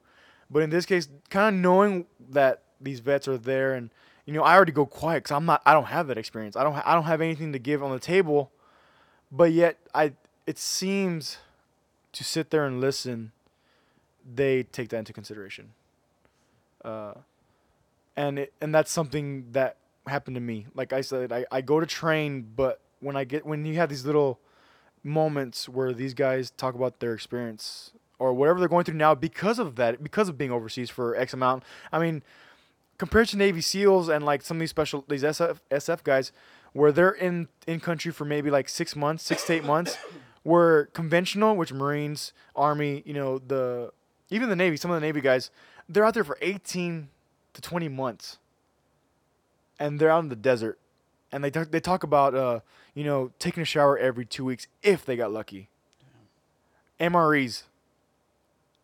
But 0.50 0.62
in 0.62 0.70
this 0.70 0.86
case, 0.86 1.08
kind 1.30 1.54
of 1.54 1.60
knowing 1.60 2.06
that 2.30 2.62
these 2.80 3.00
vets 3.00 3.26
are 3.26 3.38
there, 3.38 3.74
and 3.74 3.90
you 4.26 4.32
know, 4.32 4.42
I 4.42 4.54
already 4.54 4.72
go 4.72 4.86
quiet 4.86 5.24
because 5.24 5.32
I'm 5.32 5.46
not, 5.46 5.62
I 5.66 5.72
don't 5.72 5.86
have 5.86 6.06
that 6.08 6.18
experience. 6.18 6.56
I 6.56 6.62
don't, 6.62 6.74
I 6.86 6.94
don't 6.94 7.04
have 7.04 7.20
anything 7.20 7.52
to 7.52 7.58
give 7.58 7.82
on 7.82 7.90
the 7.90 7.98
table, 7.98 8.50
but 9.30 9.52
yet 9.52 9.78
I, 9.94 10.12
it 10.46 10.58
seems, 10.58 11.38
to 12.14 12.24
sit 12.24 12.50
there 12.50 12.64
and 12.64 12.80
listen, 12.80 13.32
they 14.24 14.62
take 14.62 14.88
that 14.88 14.98
into 14.98 15.12
consideration. 15.12 15.72
Uh, 16.82 17.14
and 18.16 18.38
it, 18.38 18.52
and 18.60 18.74
that's 18.74 18.90
something 18.90 19.46
that 19.52 19.76
happened 20.06 20.36
to 20.36 20.40
me. 20.40 20.66
Like 20.74 20.92
I 20.92 21.00
said, 21.00 21.32
I, 21.32 21.44
I 21.50 21.60
go 21.60 21.80
to 21.80 21.86
train, 21.86 22.46
but 22.56 22.80
when 23.00 23.16
I 23.16 23.24
get 23.24 23.44
when 23.44 23.66
you 23.66 23.74
have 23.74 23.88
these 23.88 24.06
little 24.06 24.38
moments 25.04 25.68
where 25.68 25.92
these 25.92 26.14
guys 26.14 26.50
talk 26.50 26.74
about 26.74 27.00
their 27.00 27.14
experience 27.14 27.92
or 28.18 28.32
whatever 28.32 28.58
they're 28.58 28.68
going 28.68 28.84
through 28.84 28.94
now 28.94 29.14
because 29.14 29.58
of 29.58 29.76
that, 29.76 30.02
because 30.02 30.28
of 30.28 30.38
being 30.38 30.50
overseas 30.50 30.90
for 30.90 31.14
X 31.14 31.34
amount. 31.34 31.62
I 31.92 31.98
mean, 31.98 32.22
compared 32.98 33.28
to 33.28 33.36
Navy 33.36 33.60
SEALs 33.60 34.08
and 34.08 34.24
like 34.24 34.42
some 34.42 34.56
of 34.56 34.60
these 34.60 34.70
special 34.70 35.04
these 35.08 35.22
SF 35.22 35.58
SF 35.70 36.02
guys, 36.02 36.32
where 36.72 36.92
they're 36.92 37.10
in 37.10 37.48
in 37.66 37.80
country 37.80 38.12
for 38.12 38.24
maybe 38.24 38.50
like 38.50 38.68
six 38.68 38.96
months, 38.96 39.24
six 39.24 39.44
to 39.44 39.52
eight 39.54 39.64
months, 39.64 39.96
where 40.42 40.86
conventional, 40.86 41.56
which 41.56 41.72
Marines, 41.72 42.32
Army, 42.56 43.02
you 43.04 43.14
know 43.14 43.38
the 43.38 43.92
even 44.30 44.48
the 44.48 44.56
Navy, 44.56 44.76
some 44.76 44.90
of 44.90 45.00
the 45.00 45.06
Navy 45.06 45.20
guys, 45.20 45.50
they're 45.88 46.04
out 46.04 46.14
there 46.14 46.24
for 46.24 46.38
eighteen 46.40 47.08
to 47.52 47.60
twenty 47.60 47.88
months, 47.88 48.38
and 49.78 50.00
they're 50.00 50.10
out 50.10 50.22
in 50.22 50.28
the 50.28 50.36
desert, 50.36 50.78
and 51.32 51.42
they 51.42 51.50
talk, 51.50 51.70
they 51.70 51.80
talk 51.80 52.02
about 52.02 52.34
uh 52.34 52.60
you 52.94 53.04
know 53.04 53.32
taking 53.38 53.62
a 53.62 53.66
shower 53.66 53.98
every 53.98 54.24
two 54.24 54.44
weeks 54.44 54.66
if 54.82 55.04
they 55.04 55.16
got 55.16 55.32
lucky. 55.32 55.68
MREs. 57.00 57.64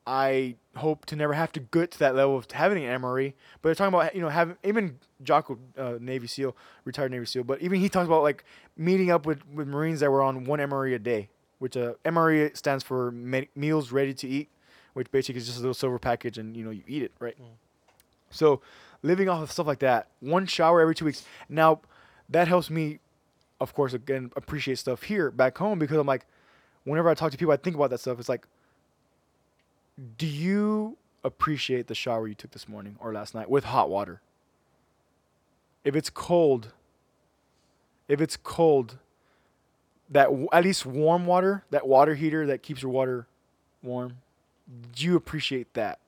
I 0.07 0.57
hope 0.77 1.07
to 1.07 1.17
never 1.17 1.35
have 1.35 1.53
to 1.53 1.61
get 1.61 1.93
to 1.93 1.99
that 2.01 2.17
level 2.17 2.37
of 2.37 2.51
having 2.51 2.85
an 2.85 3.01
MRE. 3.01 3.33
But 3.61 3.69
they're 3.69 3.75
talking 3.75 3.95
about 3.95 4.15
you 4.15 4.21
know 4.21 4.29
having 4.29 4.57
even 4.65 4.99
Jocko, 5.23 5.59
uh, 5.77 5.95
Navy 6.01 6.27
SEAL, 6.27 6.57
retired 6.85 7.13
Navy 7.13 7.27
SEAL, 7.27 7.45
but 7.45 7.61
even 7.63 7.81
he 7.81 7.89
talks 7.89 8.07
about 8.07 8.23
like 8.23 8.45
meeting 8.77 9.11
up 9.11 9.27
with, 9.27 9.47
with 9.53 9.69
Marines 9.69 10.01
that 10.01 10.11
were 10.11 10.23
on 10.23 10.45
one 10.45 10.59
MRE 10.59 10.95
a 10.95 10.99
day, 10.99 11.29
which 11.59 11.77
uh, 11.77 11.95
MRE 12.05 12.57
stands 12.57 12.83
for 12.83 13.13
me- 13.13 13.49
meals 13.55 13.93
ready 13.93 14.15
to 14.15 14.27
eat, 14.27 14.49
which 14.95 15.11
basically 15.13 15.39
is 15.39 15.47
just 15.47 15.59
a 15.59 15.61
little 15.61 15.75
silver 15.75 15.99
package 15.99 16.39
and 16.39 16.57
you 16.57 16.65
know 16.65 16.71
you 16.71 16.83
eat 16.89 17.03
it 17.03 17.13
right. 17.21 17.37
So 18.31 18.61
living 19.03 19.29
off 19.29 19.43
of 19.43 19.53
stuff 19.53 19.67
like 19.67 19.81
that, 19.81 20.09
one 20.21 20.47
shower 20.47 20.81
every 20.81 20.95
two 20.95 21.05
weeks. 21.05 21.25
Now 21.49 21.81
that 22.29 22.49
helps 22.49 22.71
me, 22.71 22.99
of 23.61 23.75
course, 23.75 23.93
again 23.93 24.31
appreciate 24.37 24.79
stuff 24.79 25.03
here 25.05 25.31
back 25.31 25.59
home 25.59 25.79
because 25.79 25.97
I'm 25.99 26.07
like, 26.07 26.27
whenever 26.85 27.09
I 27.11 27.15
talk 27.15 27.33
to 27.33 27.39
people, 27.39 27.53
I 27.53 27.57
think 27.57 27.77
about 27.77 27.91
that 27.91 28.01
stuff. 28.01 28.19
It's 28.19 28.29
like 28.29 28.47
do 30.17 30.27
you 30.27 30.97
appreciate 31.23 31.87
the 31.87 31.95
shower 31.95 32.27
you 32.27 32.35
took 32.35 32.53
this 32.53 32.67
morning 32.69 32.97
or 33.01 33.13
last 33.13 33.35
night 33.35 33.51
with 33.51 33.65
hot 33.65 33.91
water? 33.91 34.21
If 35.85 35.95
it's 35.95 36.09
cold, 36.11 36.73
if 38.09 38.21
it's 38.21 38.37
cold, 38.37 38.99
that 40.09 40.25
w- 40.25 40.49
at 40.53 40.65
least 40.65 40.87
warm 40.87 41.27
water, 41.27 41.65
that 41.71 41.87
water 41.87 42.15
heater 42.15 42.47
that 42.47 42.63
keeps 42.63 42.83
your 42.83 42.91
water 42.91 43.27
warm, 43.83 44.17
do 44.95 45.05
you 45.05 45.17
appreciate 45.17 45.73
that? 45.75 45.99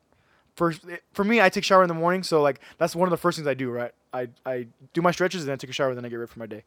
First, 0.57 0.85
it- 0.85 1.03
for 1.13 1.25
me, 1.25 1.41
I 1.41 1.49
take 1.49 1.65
shower 1.65 1.83
in 1.83 1.89
the 1.89 1.95
morning, 1.95 2.23
so 2.23 2.41
like 2.43 2.61
that's 2.79 2.97
one 2.97 3.07
of 3.07 3.11
the 3.11 3.17
first 3.17 3.37
things 3.37 3.47
I 3.49 3.55
do. 3.55 3.71
Right, 3.71 3.93
I 4.13 4.29
I 4.45 4.67
do 4.93 5.03
my 5.03 5.11
stretches 5.11 5.43
and 5.43 5.49
then 5.49 5.55
I 5.55 5.57
take 5.57 5.71
a 5.71 5.75
shower, 5.75 5.89
and 5.89 5.97
then 5.99 6.05
I 6.05 6.09
get 6.09 6.17
ready 6.17 6.31
for 6.31 6.39
my 6.39 6.47
day. 6.47 6.65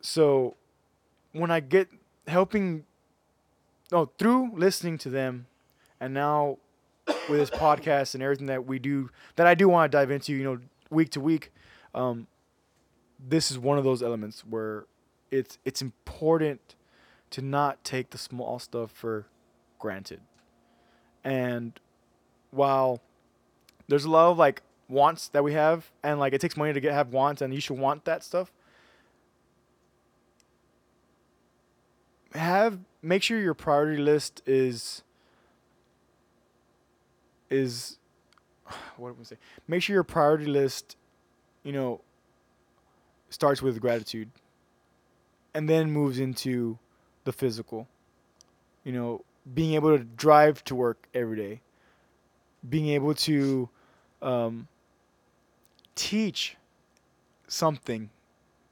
So, 0.00 0.56
when 1.32 1.50
I 1.50 1.60
get 1.60 1.88
helping, 2.26 2.84
oh, 3.92 4.10
through 4.18 4.52
listening 4.56 4.98
to 4.98 5.10
them 5.10 5.46
and 6.00 6.14
now 6.14 6.58
with 7.28 7.38
this 7.38 7.50
podcast 7.50 8.14
and 8.14 8.22
everything 8.22 8.46
that 8.46 8.66
we 8.66 8.78
do 8.78 9.10
that 9.36 9.46
I 9.46 9.54
do 9.54 9.68
want 9.68 9.90
to 9.90 9.96
dive 9.96 10.10
into, 10.10 10.32
you 10.32 10.44
know, 10.44 10.58
week 10.90 11.10
to 11.10 11.20
week, 11.20 11.52
um, 11.94 12.26
this 13.18 13.50
is 13.50 13.58
one 13.58 13.78
of 13.78 13.84
those 13.84 14.02
elements 14.02 14.44
where 14.48 14.86
it's 15.30 15.58
it's 15.64 15.82
important 15.82 16.74
to 17.30 17.42
not 17.42 17.82
take 17.84 18.10
the 18.10 18.18
small 18.18 18.58
stuff 18.58 18.90
for 18.90 19.26
granted. 19.78 20.20
And 21.22 21.78
while 22.50 23.00
there's 23.88 24.04
a 24.04 24.10
lot 24.10 24.30
of 24.30 24.38
like 24.38 24.62
wants 24.88 25.28
that 25.28 25.44
we 25.44 25.52
have 25.52 25.90
and 26.02 26.18
like 26.18 26.32
it 26.32 26.40
takes 26.40 26.56
money 26.56 26.72
to 26.72 26.80
get 26.80 26.92
have 26.92 27.12
wants 27.12 27.42
and 27.42 27.54
you 27.54 27.60
should 27.60 27.78
want 27.78 28.04
that 28.04 28.24
stuff. 28.24 28.52
Have 32.34 32.78
make 33.02 33.22
sure 33.22 33.40
your 33.40 33.54
priority 33.54 34.00
list 34.00 34.42
is 34.46 35.02
is 37.48 37.98
what 38.96 39.10
am 39.10 39.16
I 39.20 39.24
say? 39.24 39.36
Make 39.66 39.82
sure 39.82 39.94
your 39.94 40.04
priority 40.04 40.46
list, 40.46 40.96
you 41.62 41.72
know, 41.72 42.00
starts 43.30 43.62
with 43.62 43.80
gratitude, 43.80 44.30
and 45.54 45.68
then 45.68 45.90
moves 45.90 46.18
into 46.18 46.78
the 47.24 47.32
physical. 47.32 47.88
You 48.84 48.92
know, 48.92 49.24
being 49.54 49.74
able 49.74 49.96
to 49.96 50.04
drive 50.04 50.64
to 50.64 50.74
work 50.74 51.06
every 51.14 51.36
day, 51.36 51.60
being 52.68 52.88
able 52.88 53.14
to 53.14 53.68
um, 54.22 54.68
teach 55.94 56.56
something. 57.46 58.10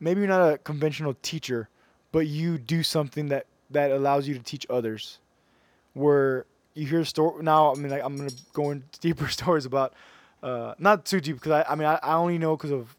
Maybe 0.00 0.20
you're 0.20 0.28
not 0.28 0.52
a 0.52 0.58
conventional 0.58 1.14
teacher, 1.22 1.68
but 2.12 2.26
you 2.26 2.58
do 2.58 2.82
something 2.82 3.28
that 3.28 3.46
that 3.70 3.90
allows 3.90 4.26
you 4.26 4.34
to 4.34 4.40
teach 4.40 4.66
others. 4.70 5.18
Where 5.94 6.46
you 6.74 6.86
hear 6.86 7.04
story 7.04 7.42
now. 7.42 7.72
I 7.72 7.74
mean, 7.74 7.90
like, 7.90 8.02
I'm 8.04 8.16
gonna 8.16 8.30
go 8.52 8.70
into 8.70 8.86
deeper 9.00 9.28
stories 9.40 9.66
about, 9.66 9.94
uh, 10.42 10.74
not 10.78 11.04
too 11.04 11.20
deep 11.20 11.36
because 11.36 11.52
I, 11.52 11.72
I 11.72 11.74
mean, 11.74 11.86
I, 11.86 11.98
I 12.02 12.14
only 12.14 12.38
know 12.38 12.56
because 12.56 12.70
of 12.70 12.96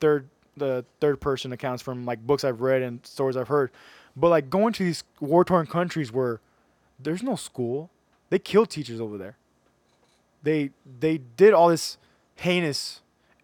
third 0.00 0.28
the 0.56 0.84
third 1.00 1.20
person 1.20 1.52
accounts 1.52 1.82
from 1.82 2.04
like 2.06 2.24
books 2.24 2.44
I've 2.44 2.60
read 2.60 2.82
and 2.82 3.04
stories 3.04 3.36
I've 3.36 3.48
heard, 3.48 3.70
but 4.16 4.28
like 4.28 4.50
going 4.50 4.72
to 4.74 4.84
these 4.84 5.02
war 5.20 5.44
torn 5.44 5.66
countries 5.66 6.12
where 6.12 6.40
there's 6.98 7.22
no 7.22 7.34
school, 7.34 7.90
they 8.30 8.38
kill 8.38 8.66
teachers 8.66 9.00
over 9.00 9.18
there. 9.18 9.36
They 10.42 10.70
they 11.00 11.18
did 11.18 11.54
all 11.54 11.68
this 11.68 11.96
heinous, 12.36 13.00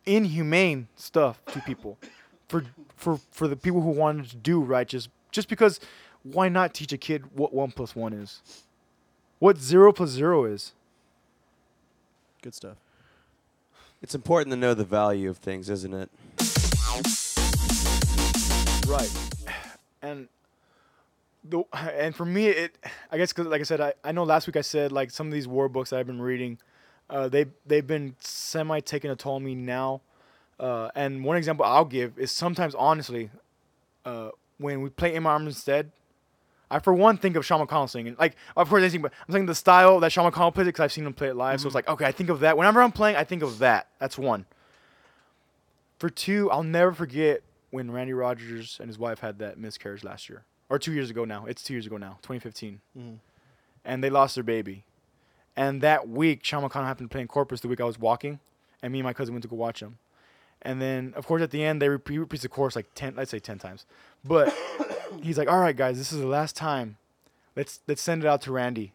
inhumane 0.07 0.89
stuff 0.95 1.41
to 1.47 1.61
people, 1.61 1.99
for 2.51 2.65
for 2.97 3.21
for 3.31 3.47
the 3.47 3.57
people 3.57 3.81
who 3.81 3.91
wanted 3.91 4.29
to 4.29 4.37
do 4.37 4.61
right 4.61 4.89
just 4.89 5.09
just 5.31 5.49
because 5.49 5.79
why 6.25 6.49
not 6.49 6.75
teach 6.75 6.93
a 6.93 6.99
kid 6.99 7.25
what 7.35 7.55
one 7.55 7.71
plus 7.71 7.95
one 7.95 8.13
is? 8.13 8.43
what 9.39 9.57
zero 9.57 9.93
plus 9.93 10.11
zero 10.11 10.45
is. 10.45 10.73
Good 12.43 12.55
stuff. 12.55 12.77
It's 14.03 14.15
important 14.15 14.51
to 14.53 14.57
know 14.57 14.75
the 14.75 14.85
value 14.85 15.31
of 15.31 15.39
things, 15.39 15.71
isn't 15.71 15.95
it? 15.95 16.11
Right. 18.87 19.11
And 20.03 20.29
the 21.45 21.63
and 21.73 22.15
for 22.15 22.27
me 22.27 22.49
it 22.49 22.77
I 23.11 23.17
guess 23.17 23.33
cuz 23.33 23.47
like 23.47 23.61
I 23.61 23.65
said 23.65 23.81
I, 23.81 23.95
I 24.05 24.13
know 24.13 24.25
last 24.25 24.47
week 24.47 24.57
I 24.57 24.61
said 24.61 24.93
like 24.93 25.11
some 25.11 25.29
of 25.29 25.33
these 25.33 25.49
war 25.49 25.69
books 25.71 25.91
that 25.91 25.99
I've 25.99 26.07
been 26.07 26.21
reading 26.21 26.59
uh, 27.09 27.29
they 27.29 27.47
they've 27.67 27.87
been 27.87 28.15
semi 28.21 28.81
taking 28.81 29.11
a 29.11 29.17
toll 29.17 29.37
on 29.37 29.45
me 29.45 29.55
now. 29.55 30.03
Uh, 30.61 30.91
and 30.95 31.25
one 31.25 31.37
example 31.39 31.65
I'll 31.65 31.87
give 31.87 32.19
is 32.19 32.31
sometimes 32.31 32.75
honestly 32.75 33.31
uh, 34.05 34.29
when 34.59 34.83
we 34.83 34.91
play 34.91 35.15
in 35.15 35.23
my 35.23 35.31
arms 35.31 35.47
instead 35.57 35.91
I 36.71 36.79
for 36.79 36.93
one 36.93 37.17
think 37.17 37.35
of 37.35 37.45
Sean 37.47 37.67
McConnell 37.67 37.89
singing. 37.91 38.15
Like 38.19 38.37
of 38.57 38.69
course 38.69 38.83
I 38.85 38.89
think, 38.91 39.03
but 39.03 39.13
I'm 39.27 39.33
saying 39.33 39.47
the 39.47 39.55
style 39.57 39.99
that 40.01 40.13
Sean 40.13 40.31
McConnell 40.31 40.55
plays 40.55 40.67
it 40.67 40.69
because 40.75 40.85
I've 40.85 40.93
seen 40.93 41.07
him 41.07 41.15
play 41.15 41.29
it 41.29 41.35
live. 41.35 41.61
So 41.61 41.67
it's 41.67 41.75
like 41.75 41.89
okay, 41.89 42.05
I 42.05 42.13
think 42.13 42.29
of 42.31 42.41
that. 42.41 42.57
Whenever 42.59 42.81
I'm 42.83 42.93
playing, 42.93 43.17
I 43.17 43.25
think 43.25 43.43
of 43.43 43.59
that. 43.59 43.89
That's 43.99 44.17
one. 44.19 44.45
For 45.99 46.09
two, 46.11 46.51
I'll 46.51 46.63
never 46.63 46.93
forget 46.93 47.43
when 47.71 47.91
Randy 47.91 48.13
Rogers 48.13 48.79
and 48.81 48.89
his 48.89 48.99
wife 48.99 49.21
had 49.21 49.39
that 49.39 49.59
miscarriage 49.59 50.05
last 50.05 50.29
year. 50.29 50.45
or 50.69 50.79
two 50.79 50.93
years 50.93 51.11
ago 51.11 51.25
now. 51.25 51.47
It's 51.47 51.65
two 51.65 51.75
years 51.75 51.85
ago 51.87 51.97
now, 51.97 52.19
2015, 52.23 52.81
Mhm. 52.97 53.19
and 53.85 54.05
they 54.05 54.09
lost 54.09 54.37
their 54.37 54.45
baby. 54.45 54.85
And 55.57 55.81
that 55.83 56.09
week, 56.09 56.45
Sean 56.45 56.63
McConnell 56.63 56.85
happened 56.87 57.11
to 57.11 57.13
play 57.13 57.23
in 57.23 57.27
Corpus 57.27 57.61
the 57.61 57.67
week 57.67 57.81
I 57.81 57.85
was 57.85 57.99
walking, 57.99 58.39
and 58.81 58.93
me 58.93 59.01
and 59.01 59.05
my 59.05 59.13
cousin 59.13 59.35
went 59.35 59.43
to 59.43 59.49
go 59.49 59.57
watch 59.57 59.81
him. 59.83 59.99
And 60.63 60.81
then, 60.81 61.15
of 61.17 61.27
course, 61.27 61.43
at 61.43 61.51
the 61.51 61.65
end, 61.65 61.81
they 61.81 61.89
repeat, 61.89 62.19
repeats 62.19 62.43
the 62.43 62.49
chorus 62.49 62.77
like 62.77 62.87
ten, 62.95 63.15
let's 63.17 63.31
say 63.31 63.39
ten 63.39 63.59
times. 63.59 63.87
But 64.25 64.55
he's 65.23 65.39
like, 65.39 65.49
"All 65.49 65.61
right, 65.61 65.77
guys, 65.77 65.97
this 65.97 66.13
is 66.13 66.21
the 66.21 66.27
last 66.27 66.55
time. 66.55 66.99
Let's 67.57 67.81
let's 67.87 68.03
send 68.03 68.25
it 68.25 68.29
out 68.29 68.43
to 68.43 68.53
Randy." 68.53 68.93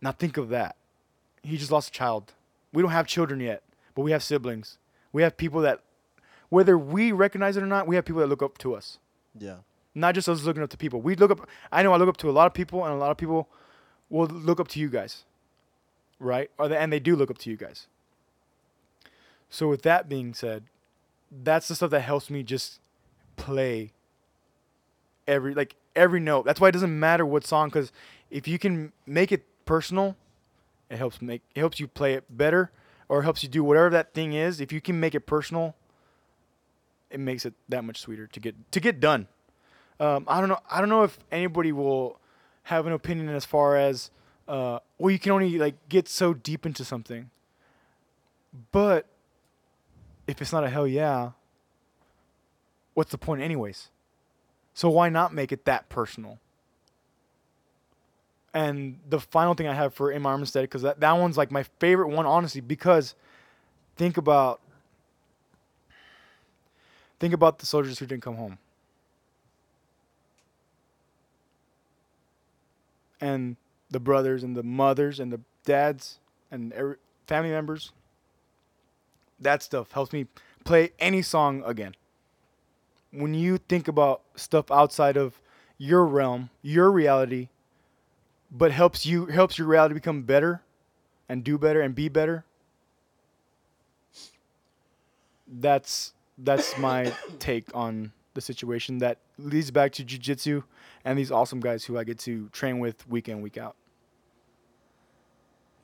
Now 0.00 0.12
think 0.12 0.36
of 0.36 0.48
that. 0.50 0.76
He 1.42 1.56
just 1.56 1.70
lost 1.70 1.88
a 1.88 1.92
child. 1.92 2.34
We 2.72 2.82
don't 2.82 2.92
have 2.92 3.06
children 3.06 3.40
yet, 3.40 3.62
but 3.94 4.02
we 4.02 4.10
have 4.12 4.22
siblings. 4.22 4.78
We 5.12 5.22
have 5.22 5.36
people 5.36 5.60
that, 5.62 5.80
whether 6.50 6.76
we 6.78 7.12
recognize 7.12 7.56
it 7.56 7.62
or 7.62 7.66
not, 7.66 7.86
we 7.86 7.96
have 7.96 8.04
people 8.04 8.20
that 8.20 8.28
look 8.28 8.42
up 8.42 8.58
to 8.58 8.74
us. 8.74 8.98
Yeah. 9.38 9.56
Not 9.94 10.14
just 10.14 10.28
us 10.28 10.42
looking 10.42 10.62
up 10.62 10.70
to 10.70 10.76
people. 10.76 11.00
We 11.00 11.16
look 11.16 11.30
up. 11.30 11.48
I 11.72 11.82
know 11.82 11.92
I 11.92 11.96
look 11.96 12.08
up 12.08 12.18
to 12.18 12.30
a 12.30 12.32
lot 12.32 12.46
of 12.46 12.54
people, 12.54 12.84
and 12.84 12.92
a 12.92 12.96
lot 12.96 13.10
of 13.10 13.16
people 13.16 13.48
will 14.10 14.26
look 14.26 14.60
up 14.60 14.68
to 14.68 14.80
you 14.80 14.88
guys, 14.88 15.24
right? 16.20 16.50
Or 16.58 16.68
they, 16.68 16.76
and 16.76 16.92
they 16.92 17.00
do 17.00 17.16
look 17.16 17.30
up 17.30 17.38
to 17.38 17.50
you 17.50 17.56
guys. 17.56 17.86
So 19.50 19.68
with 19.68 19.82
that 19.82 20.08
being 20.08 20.34
said, 20.34 20.64
that's 21.30 21.68
the 21.68 21.74
stuff 21.74 21.90
that 21.90 22.00
helps 22.00 22.30
me 22.30 22.42
just 22.42 22.80
play 23.36 23.92
every 25.26 25.54
like 25.54 25.76
every 25.94 26.20
note. 26.20 26.44
That's 26.44 26.60
why 26.60 26.68
it 26.68 26.72
doesn't 26.72 26.98
matter 26.98 27.24
what 27.24 27.46
song, 27.46 27.68
because 27.68 27.92
if 28.30 28.48
you 28.48 28.58
can 28.58 28.92
make 29.06 29.32
it 29.32 29.44
personal, 29.64 30.16
it 30.90 30.96
helps 30.96 31.20
make 31.22 31.42
it 31.54 31.60
helps 31.60 31.80
you 31.80 31.86
play 31.86 32.14
it 32.14 32.24
better, 32.30 32.70
or 33.08 33.22
helps 33.22 33.42
you 33.42 33.48
do 33.48 33.62
whatever 33.64 33.90
that 33.90 34.14
thing 34.14 34.32
is. 34.32 34.60
If 34.60 34.72
you 34.72 34.80
can 34.80 34.98
make 35.00 35.14
it 35.14 35.20
personal, 35.20 35.74
it 37.10 37.20
makes 37.20 37.44
it 37.44 37.54
that 37.68 37.84
much 37.84 38.00
sweeter 38.00 38.26
to 38.26 38.40
get 38.40 38.54
to 38.72 38.80
get 38.80 39.00
done. 39.00 39.28
Um, 40.00 40.24
I 40.28 40.40
don't 40.40 40.48
know. 40.48 40.60
I 40.70 40.80
don't 40.80 40.88
know 40.88 41.02
if 41.02 41.18
anybody 41.32 41.72
will 41.72 42.20
have 42.64 42.86
an 42.86 42.92
opinion 42.92 43.28
as 43.30 43.44
far 43.44 43.76
as 43.76 44.10
uh, 44.46 44.78
well, 44.98 45.10
you 45.10 45.18
can 45.18 45.32
only 45.32 45.58
like 45.58 45.88
get 45.88 46.08
so 46.08 46.32
deep 46.34 46.64
into 46.64 46.84
something. 46.84 47.30
But 48.72 49.06
if 50.28 50.42
it's 50.42 50.52
not 50.52 50.62
a 50.62 50.68
hell 50.68 50.86
yeah, 50.86 51.30
what's 52.94 53.10
the 53.10 53.18
point, 53.18 53.40
anyways? 53.42 53.88
So 54.74 54.88
why 54.90 55.08
not 55.08 55.34
make 55.34 55.50
it 55.50 55.64
that 55.64 55.88
personal? 55.88 56.38
And 58.54 59.00
the 59.08 59.18
final 59.18 59.54
thing 59.54 59.66
I 59.66 59.74
have 59.74 59.94
for 59.94 60.12
In 60.12 60.22
My 60.22 60.30
Arms 60.30 60.42
Instead, 60.42 60.62
because 60.62 60.82
that, 60.82 61.00
that 61.00 61.12
one's 61.12 61.36
like 61.36 61.50
my 61.50 61.64
favorite 61.80 62.08
one, 62.08 62.26
honestly, 62.26 62.60
because 62.60 63.14
think 63.96 64.16
about 64.16 64.60
think 67.18 67.34
about 67.34 67.58
the 67.58 67.66
soldiers 67.66 67.98
who 67.98 68.06
didn't 68.06 68.22
come 68.22 68.36
home. 68.36 68.58
And 73.20 73.56
the 73.90 73.98
brothers 73.98 74.42
and 74.44 74.56
the 74.56 74.62
mothers 74.62 75.18
and 75.18 75.32
the 75.32 75.40
dads 75.64 76.18
and 76.50 76.72
every, 76.72 76.96
family 77.26 77.50
members. 77.50 77.92
That 79.40 79.62
stuff 79.62 79.92
helps 79.92 80.12
me 80.12 80.26
play 80.64 80.90
any 80.98 81.22
song 81.22 81.62
again. 81.64 81.94
When 83.10 83.34
you 83.34 83.58
think 83.58 83.88
about 83.88 84.22
stuff 84.36 84.70
outside 84.70 85.16
of 85.16 85.40
your 85.78 86.04
realm, 86.04 86.50
your 86.60 86.90
reality, 86.90 87.48
but 88.50 88.72
helps 88.72 89.06
you 89.06 89.26
helps 89.26 89.58
your 89.58 89.66
reality 89.66 89.94
become 89.94 90.22
better 90.22 90.62
and 91.28 91.44
do 91.44 91.58
better 91.58 91.80
and 91.80 91.94
be 91.94 92.08
better. 92.08 92.44
That's 95.46 96.12
that's 96.36 96.76
my 96.78 97.12
take 97.38 97.74
on 97.74 98.12
the 98.34 98.40
situation 98.40 98.98
that 98.98 99.18
leads 99.38 99.70
back 99.70 99.92
to 99.92 100.04
jujitsu 100.04 100.62
and 101.04 101.18
these 101.18 101.30
awesome 101.30 101.60
guys 101.60 101.84
who 101.84 101.98
I 101.98 102.04
get 102.04 102.18
to 102.20 102.48
train 102.50 102.78
with 102.78 103.08
week 103.08 103.28
in 103.28 103.40
week 103.40 103.56
out. 103.58 103.76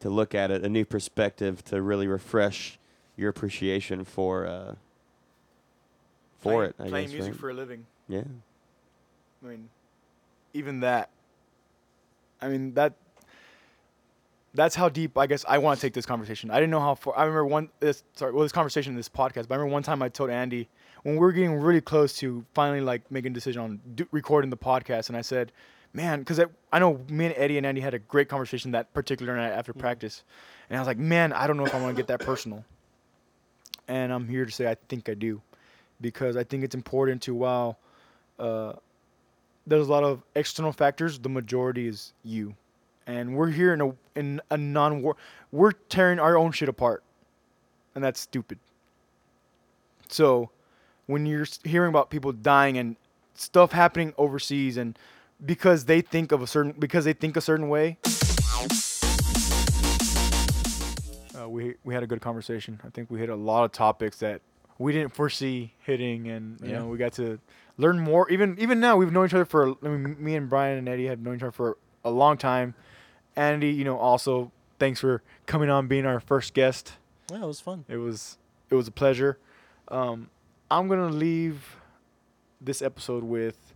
To 0.01 0.11
look 0.11 0.35
at 0.35 0.51
it, 0.51 0.62
a 0.62 0.69
new 0.69 0.85
perspective 0.85 1.64
to 1.64 1.81
really 1.81 2.07
refresh 2.07 2.79
your 3.16 3.31
appreciation 3.31 4.05
for 4.05 4.46
uh, 4.46 4.74
for 6.38 6.53
playing, 6.53 6.62
it. 6.62 6.74
I 6.79 6.88
playing 6.88 7.07
guess, 7.07 7.12
music 7.14 7.33
right? 7.33 7.40
for 7.40 7.50
a 7.50 7.55
living. 7.55 7.87
yeah. 8.09 8.22
I 9.44 9.48
mean, 9.48 9.68
even 10.55 10.81
that. 10.81 11.11
I 12.40 12.48
mean 12.48 12.74
that. 12.74 12.94
That's 14.55 14.77
how 14.77 14.88
deep 14.88 15.18
I 15.18 15.27
guess 15.27 15.44
I 15.48 15.59
want 15.59 15.81
to 15.81 15.87
take 15.87 15.94
this 15.94 16.07
conversation. 16.07 16.50
I 16.50 16.55
didn't 16.55 16.70
know 16.70 16.81
how 16.81 16.94
far. 16.94 17.18
I 17.18 17.24
remember 17.24 17.46
one. 17.46 17.70
This, 17.81 18.05
sorry, 18.14 18.33
well, 18.33 18.42
this 18.42 18.53
conversation 18.53 18.94
this 18.94 19.09
podcast. 19.09 19.48
But 19.48 19.55
I 19.55 19.57
remember 19.57 19.72
one 19.72 19.83
time 19.83 20.00
I 20.00 20.09
told 20.09 20.31
Andy 20.31 20.68
when 21.03 21.16
we 21.16 21.18
were 21.20 21.33
getting 21.33 21.55
really 21.55 21.81
close 21.81 22.16
to 22.18 22.44
finally 22.55 22.81
like 22.81 23.11
making 23.11 23.33
a 23.33 23.35
decision 23.35 23.61
on 23.62 23.81
do, 23.94 24.07
recording 24.12 24.50
the 24.50 24.57
podcast, 24.57 25.09
and 25.09 25.16
I 25.16 25.22
said, 25.22 25.50
"Man," 25.92 26.20
because 26.20 26.38
I, 26.38 26.44
I 26.72 26.79
know 26.79 27.00
me 27.09 27.27
and 27.27 27.35
Eddie 27.37 27.59
and 27.59 27.66
Andy 27.66 27.81
had 27.81 27.94
a 27.94 27.98
great 27.98 28.29
conversation 28.29 28.70
that 28.70 28.94
particular 28.94 29.37
night 29.37 29.50
after 29.50 29.72
practice, 29.72 30.22
and 30.70 30.77
I 30.77 30.81
was 30.81 30.87
like, 30.87 30.98
"Man, 30.98 31.33
I 31.33 31.46
don't 31.48 31.57
know 31.57 31.66
if 31.66 31.74
I 31.74 31.81
want 31.81 31.96
to 31.96 32.00
get 32.00 32.07
that 32.07 32.20
personal." 32.24 32.64
And 33.88 34.12
I'm 34.12 34.29
here 34.29 34.44
to 34.44 34.51
say 34.51 34.70
I 34.70 34.77
think 34.88 35.09
I 35.09 35.14
do, 35.14 35.40
because 36.01 36.37
I 36.37 36.44
think 36.44 36.64
it's 36.64 36.75
important 36.75 37.23
to 37.23 37.35
while. 37.35 37.79
Uh, 38.38 38.75
there's 39.66 39.88
a 39.88 39.90
lot 39.90 40.05
of 40.05 40.23
external 40.35 40.73
factors. 40.73 41.18
The 41.18 41.29
majority 41.29 41.87
is 41.87 42.12
you, 42.23 42.55
and 43.07 43.37
we're 43.37 43.51
here 43.51 43.73
in 43.75 43.81
a 43.81 43.94
in 44.14 44.40
a 44.51 44.57
non-war. 44.57 45.16
We're 45.53 45.73
tearing 45.73 46.18
our 46.18 46.37
own 46.37 46.53
shit 46.53 46.68
apart, 46.68 47.03
and 47.94 48.03
that's 48.03 48.20
stupid. 48.20 48.59
So, 50.09 50.51
when 51.07 51.27
you're 51.27 51.47
hearing 51.64 51.88
about 51.88 52.11
people 52.11 52.33
dying 52.33 52.77
and 52.79 52.97
stuff 53.35 53.73
happening 53.73 54.14
overseas, 54.18 54.77
and 54.77 54.99
because 55.44 55.87
they 55.87 56.01
think 56.01 56.33
of 56.33 56.42
a 56.42 56.47
certain 56.47 56.73
because 56.73 57.05
they 57.05 57.12
think 57.12 57.37
a 57.37 57.40
certain 57.40 57.68
way, 57.68 57.99
uh, 61.45 61.49
we 61.49 61.75
we 61.85 61.95
had 61.95 62.03
a 62.03 62.07
good 62.07 62.21
conversation. 62.21 62.81
I 62.85 62.91
think 62.91 63.11
we 63.11 63.19
hit 63.19 63.29
a 63.29 63.37
lot 63.37 63.65
of 63.65 63.73
topics 63.73 64.19
that 64.19 64.41
we 64.79 64.93
didn't 64.93 65.15
foresee 65.15 65.73
hitting, 65.81 66.29
and 66.29 66.61
you 66.61 66.69
Yeah. 66.71 66.79
know 66.81 66.89
we 66.89 66.99
got 66.99 67.13
to 67.15 67.39
learn 67.79 68.01
more. 68.01 68.29
Even 68.31 68.57
even 68.59 68.81
now, 68.81 68.97
we've 68.97 69.13
known 69.13 69.27
each 69.27 69.35
other 69.35 69.45
for. 69.45 69.71
I 69.83 69.89
mean, 69.89 70.17
me 70.23 70.35
and 70.37 70.49
Brian 70.49 70.79
and 70.79 70.89
Eddie 70.89 71.07
have 71.07 71.21
known 71.21 71.37
each 71.37 71.43
other 71.43 71.53
for 71.53 71.77
a 72.05 72.11
long 72.11 72.37
time. 72.37 72.75
Andy, 73.37 73.71
you 73.71 73.85
know, 73.85 73.99
also 73.99 74.53
thanks 74.79 75.01
for 75.01 75.23
coming 75.47 75.69
on, 75.71 75.87
being 75.89 76.07
our 76.07 76.21
first 76.21 76.55
guest. 76.55 76.93
Yeah, 77.31 77.43
it 77.43 77.47
was 77.47 77.61
fun. 77.61 77.85
It 77.89 77.97
was 77.97 78.39
it 78.71 78.75
was 78.75 78.89
a 78.89 78.93
pleasure. 78.93 79.39
Um, 79.89 80.31
I'm 80.71 80.89
gonna 80.89 81.09
leave 81.09 81.77
this 82.61 82.81
episode 82.81 83.25
with 83.25 83.75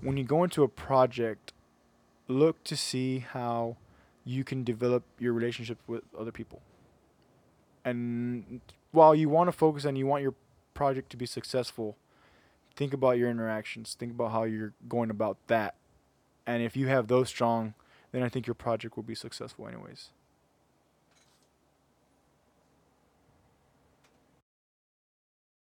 when 0.00 0.16
you 0.16 0.24
go 0.24 0.42
into 0.44 0.62
a 0.62 0.68
project, 0.68 1.52
look 2.28 2.62
to 2.64 2.76
see 2.76 3.20
how 3.20 3.76
you 4.24 4.44
can 4.44 4.62
develop 4.64 5.02
your 5.18 5.32
relationship 5.32 5.78
with 5.86 6.02
other 6.18 6.32
people. 6.32 6.60
And 7.84 8.60
while 8.90 9.14
you 9.14 9.28
want 9.28 9.48
to 9.48 9.52
focus 9.52 9.84
and 9.84 9.98
you 9.98 10.06
want 10.06 10.22
your 10.22 10.34
project 10.74 11.10
to 11.10 11.16
be 11.16 11.26
successful, 11.26 11.96
think 12.76 12.92
about 12.92 13.18
your 13.18 13.30
interactions. 13.30 13.94
Think 13.98 14.12
about 14.12 14.32
how 14.32 14.44
you're 14.44 14.72
going 14.88 15.10
about 15.10 15.38
that. 15.48 15.74
And 16.46 16.62
if 16.62 16.76
you 16.76 16.88
have 16.88 17.08
those 17.08 17.28
strong, 17.28 17.74
then 18.12 18.22
I 18.22 18.28
think 18.28 18.46
your 18.46 18.54
project 18.54 18.96
will 18.96 19.02
be 19.02 19.14
successful 19.14 19.66
anyways. 19.66 20.10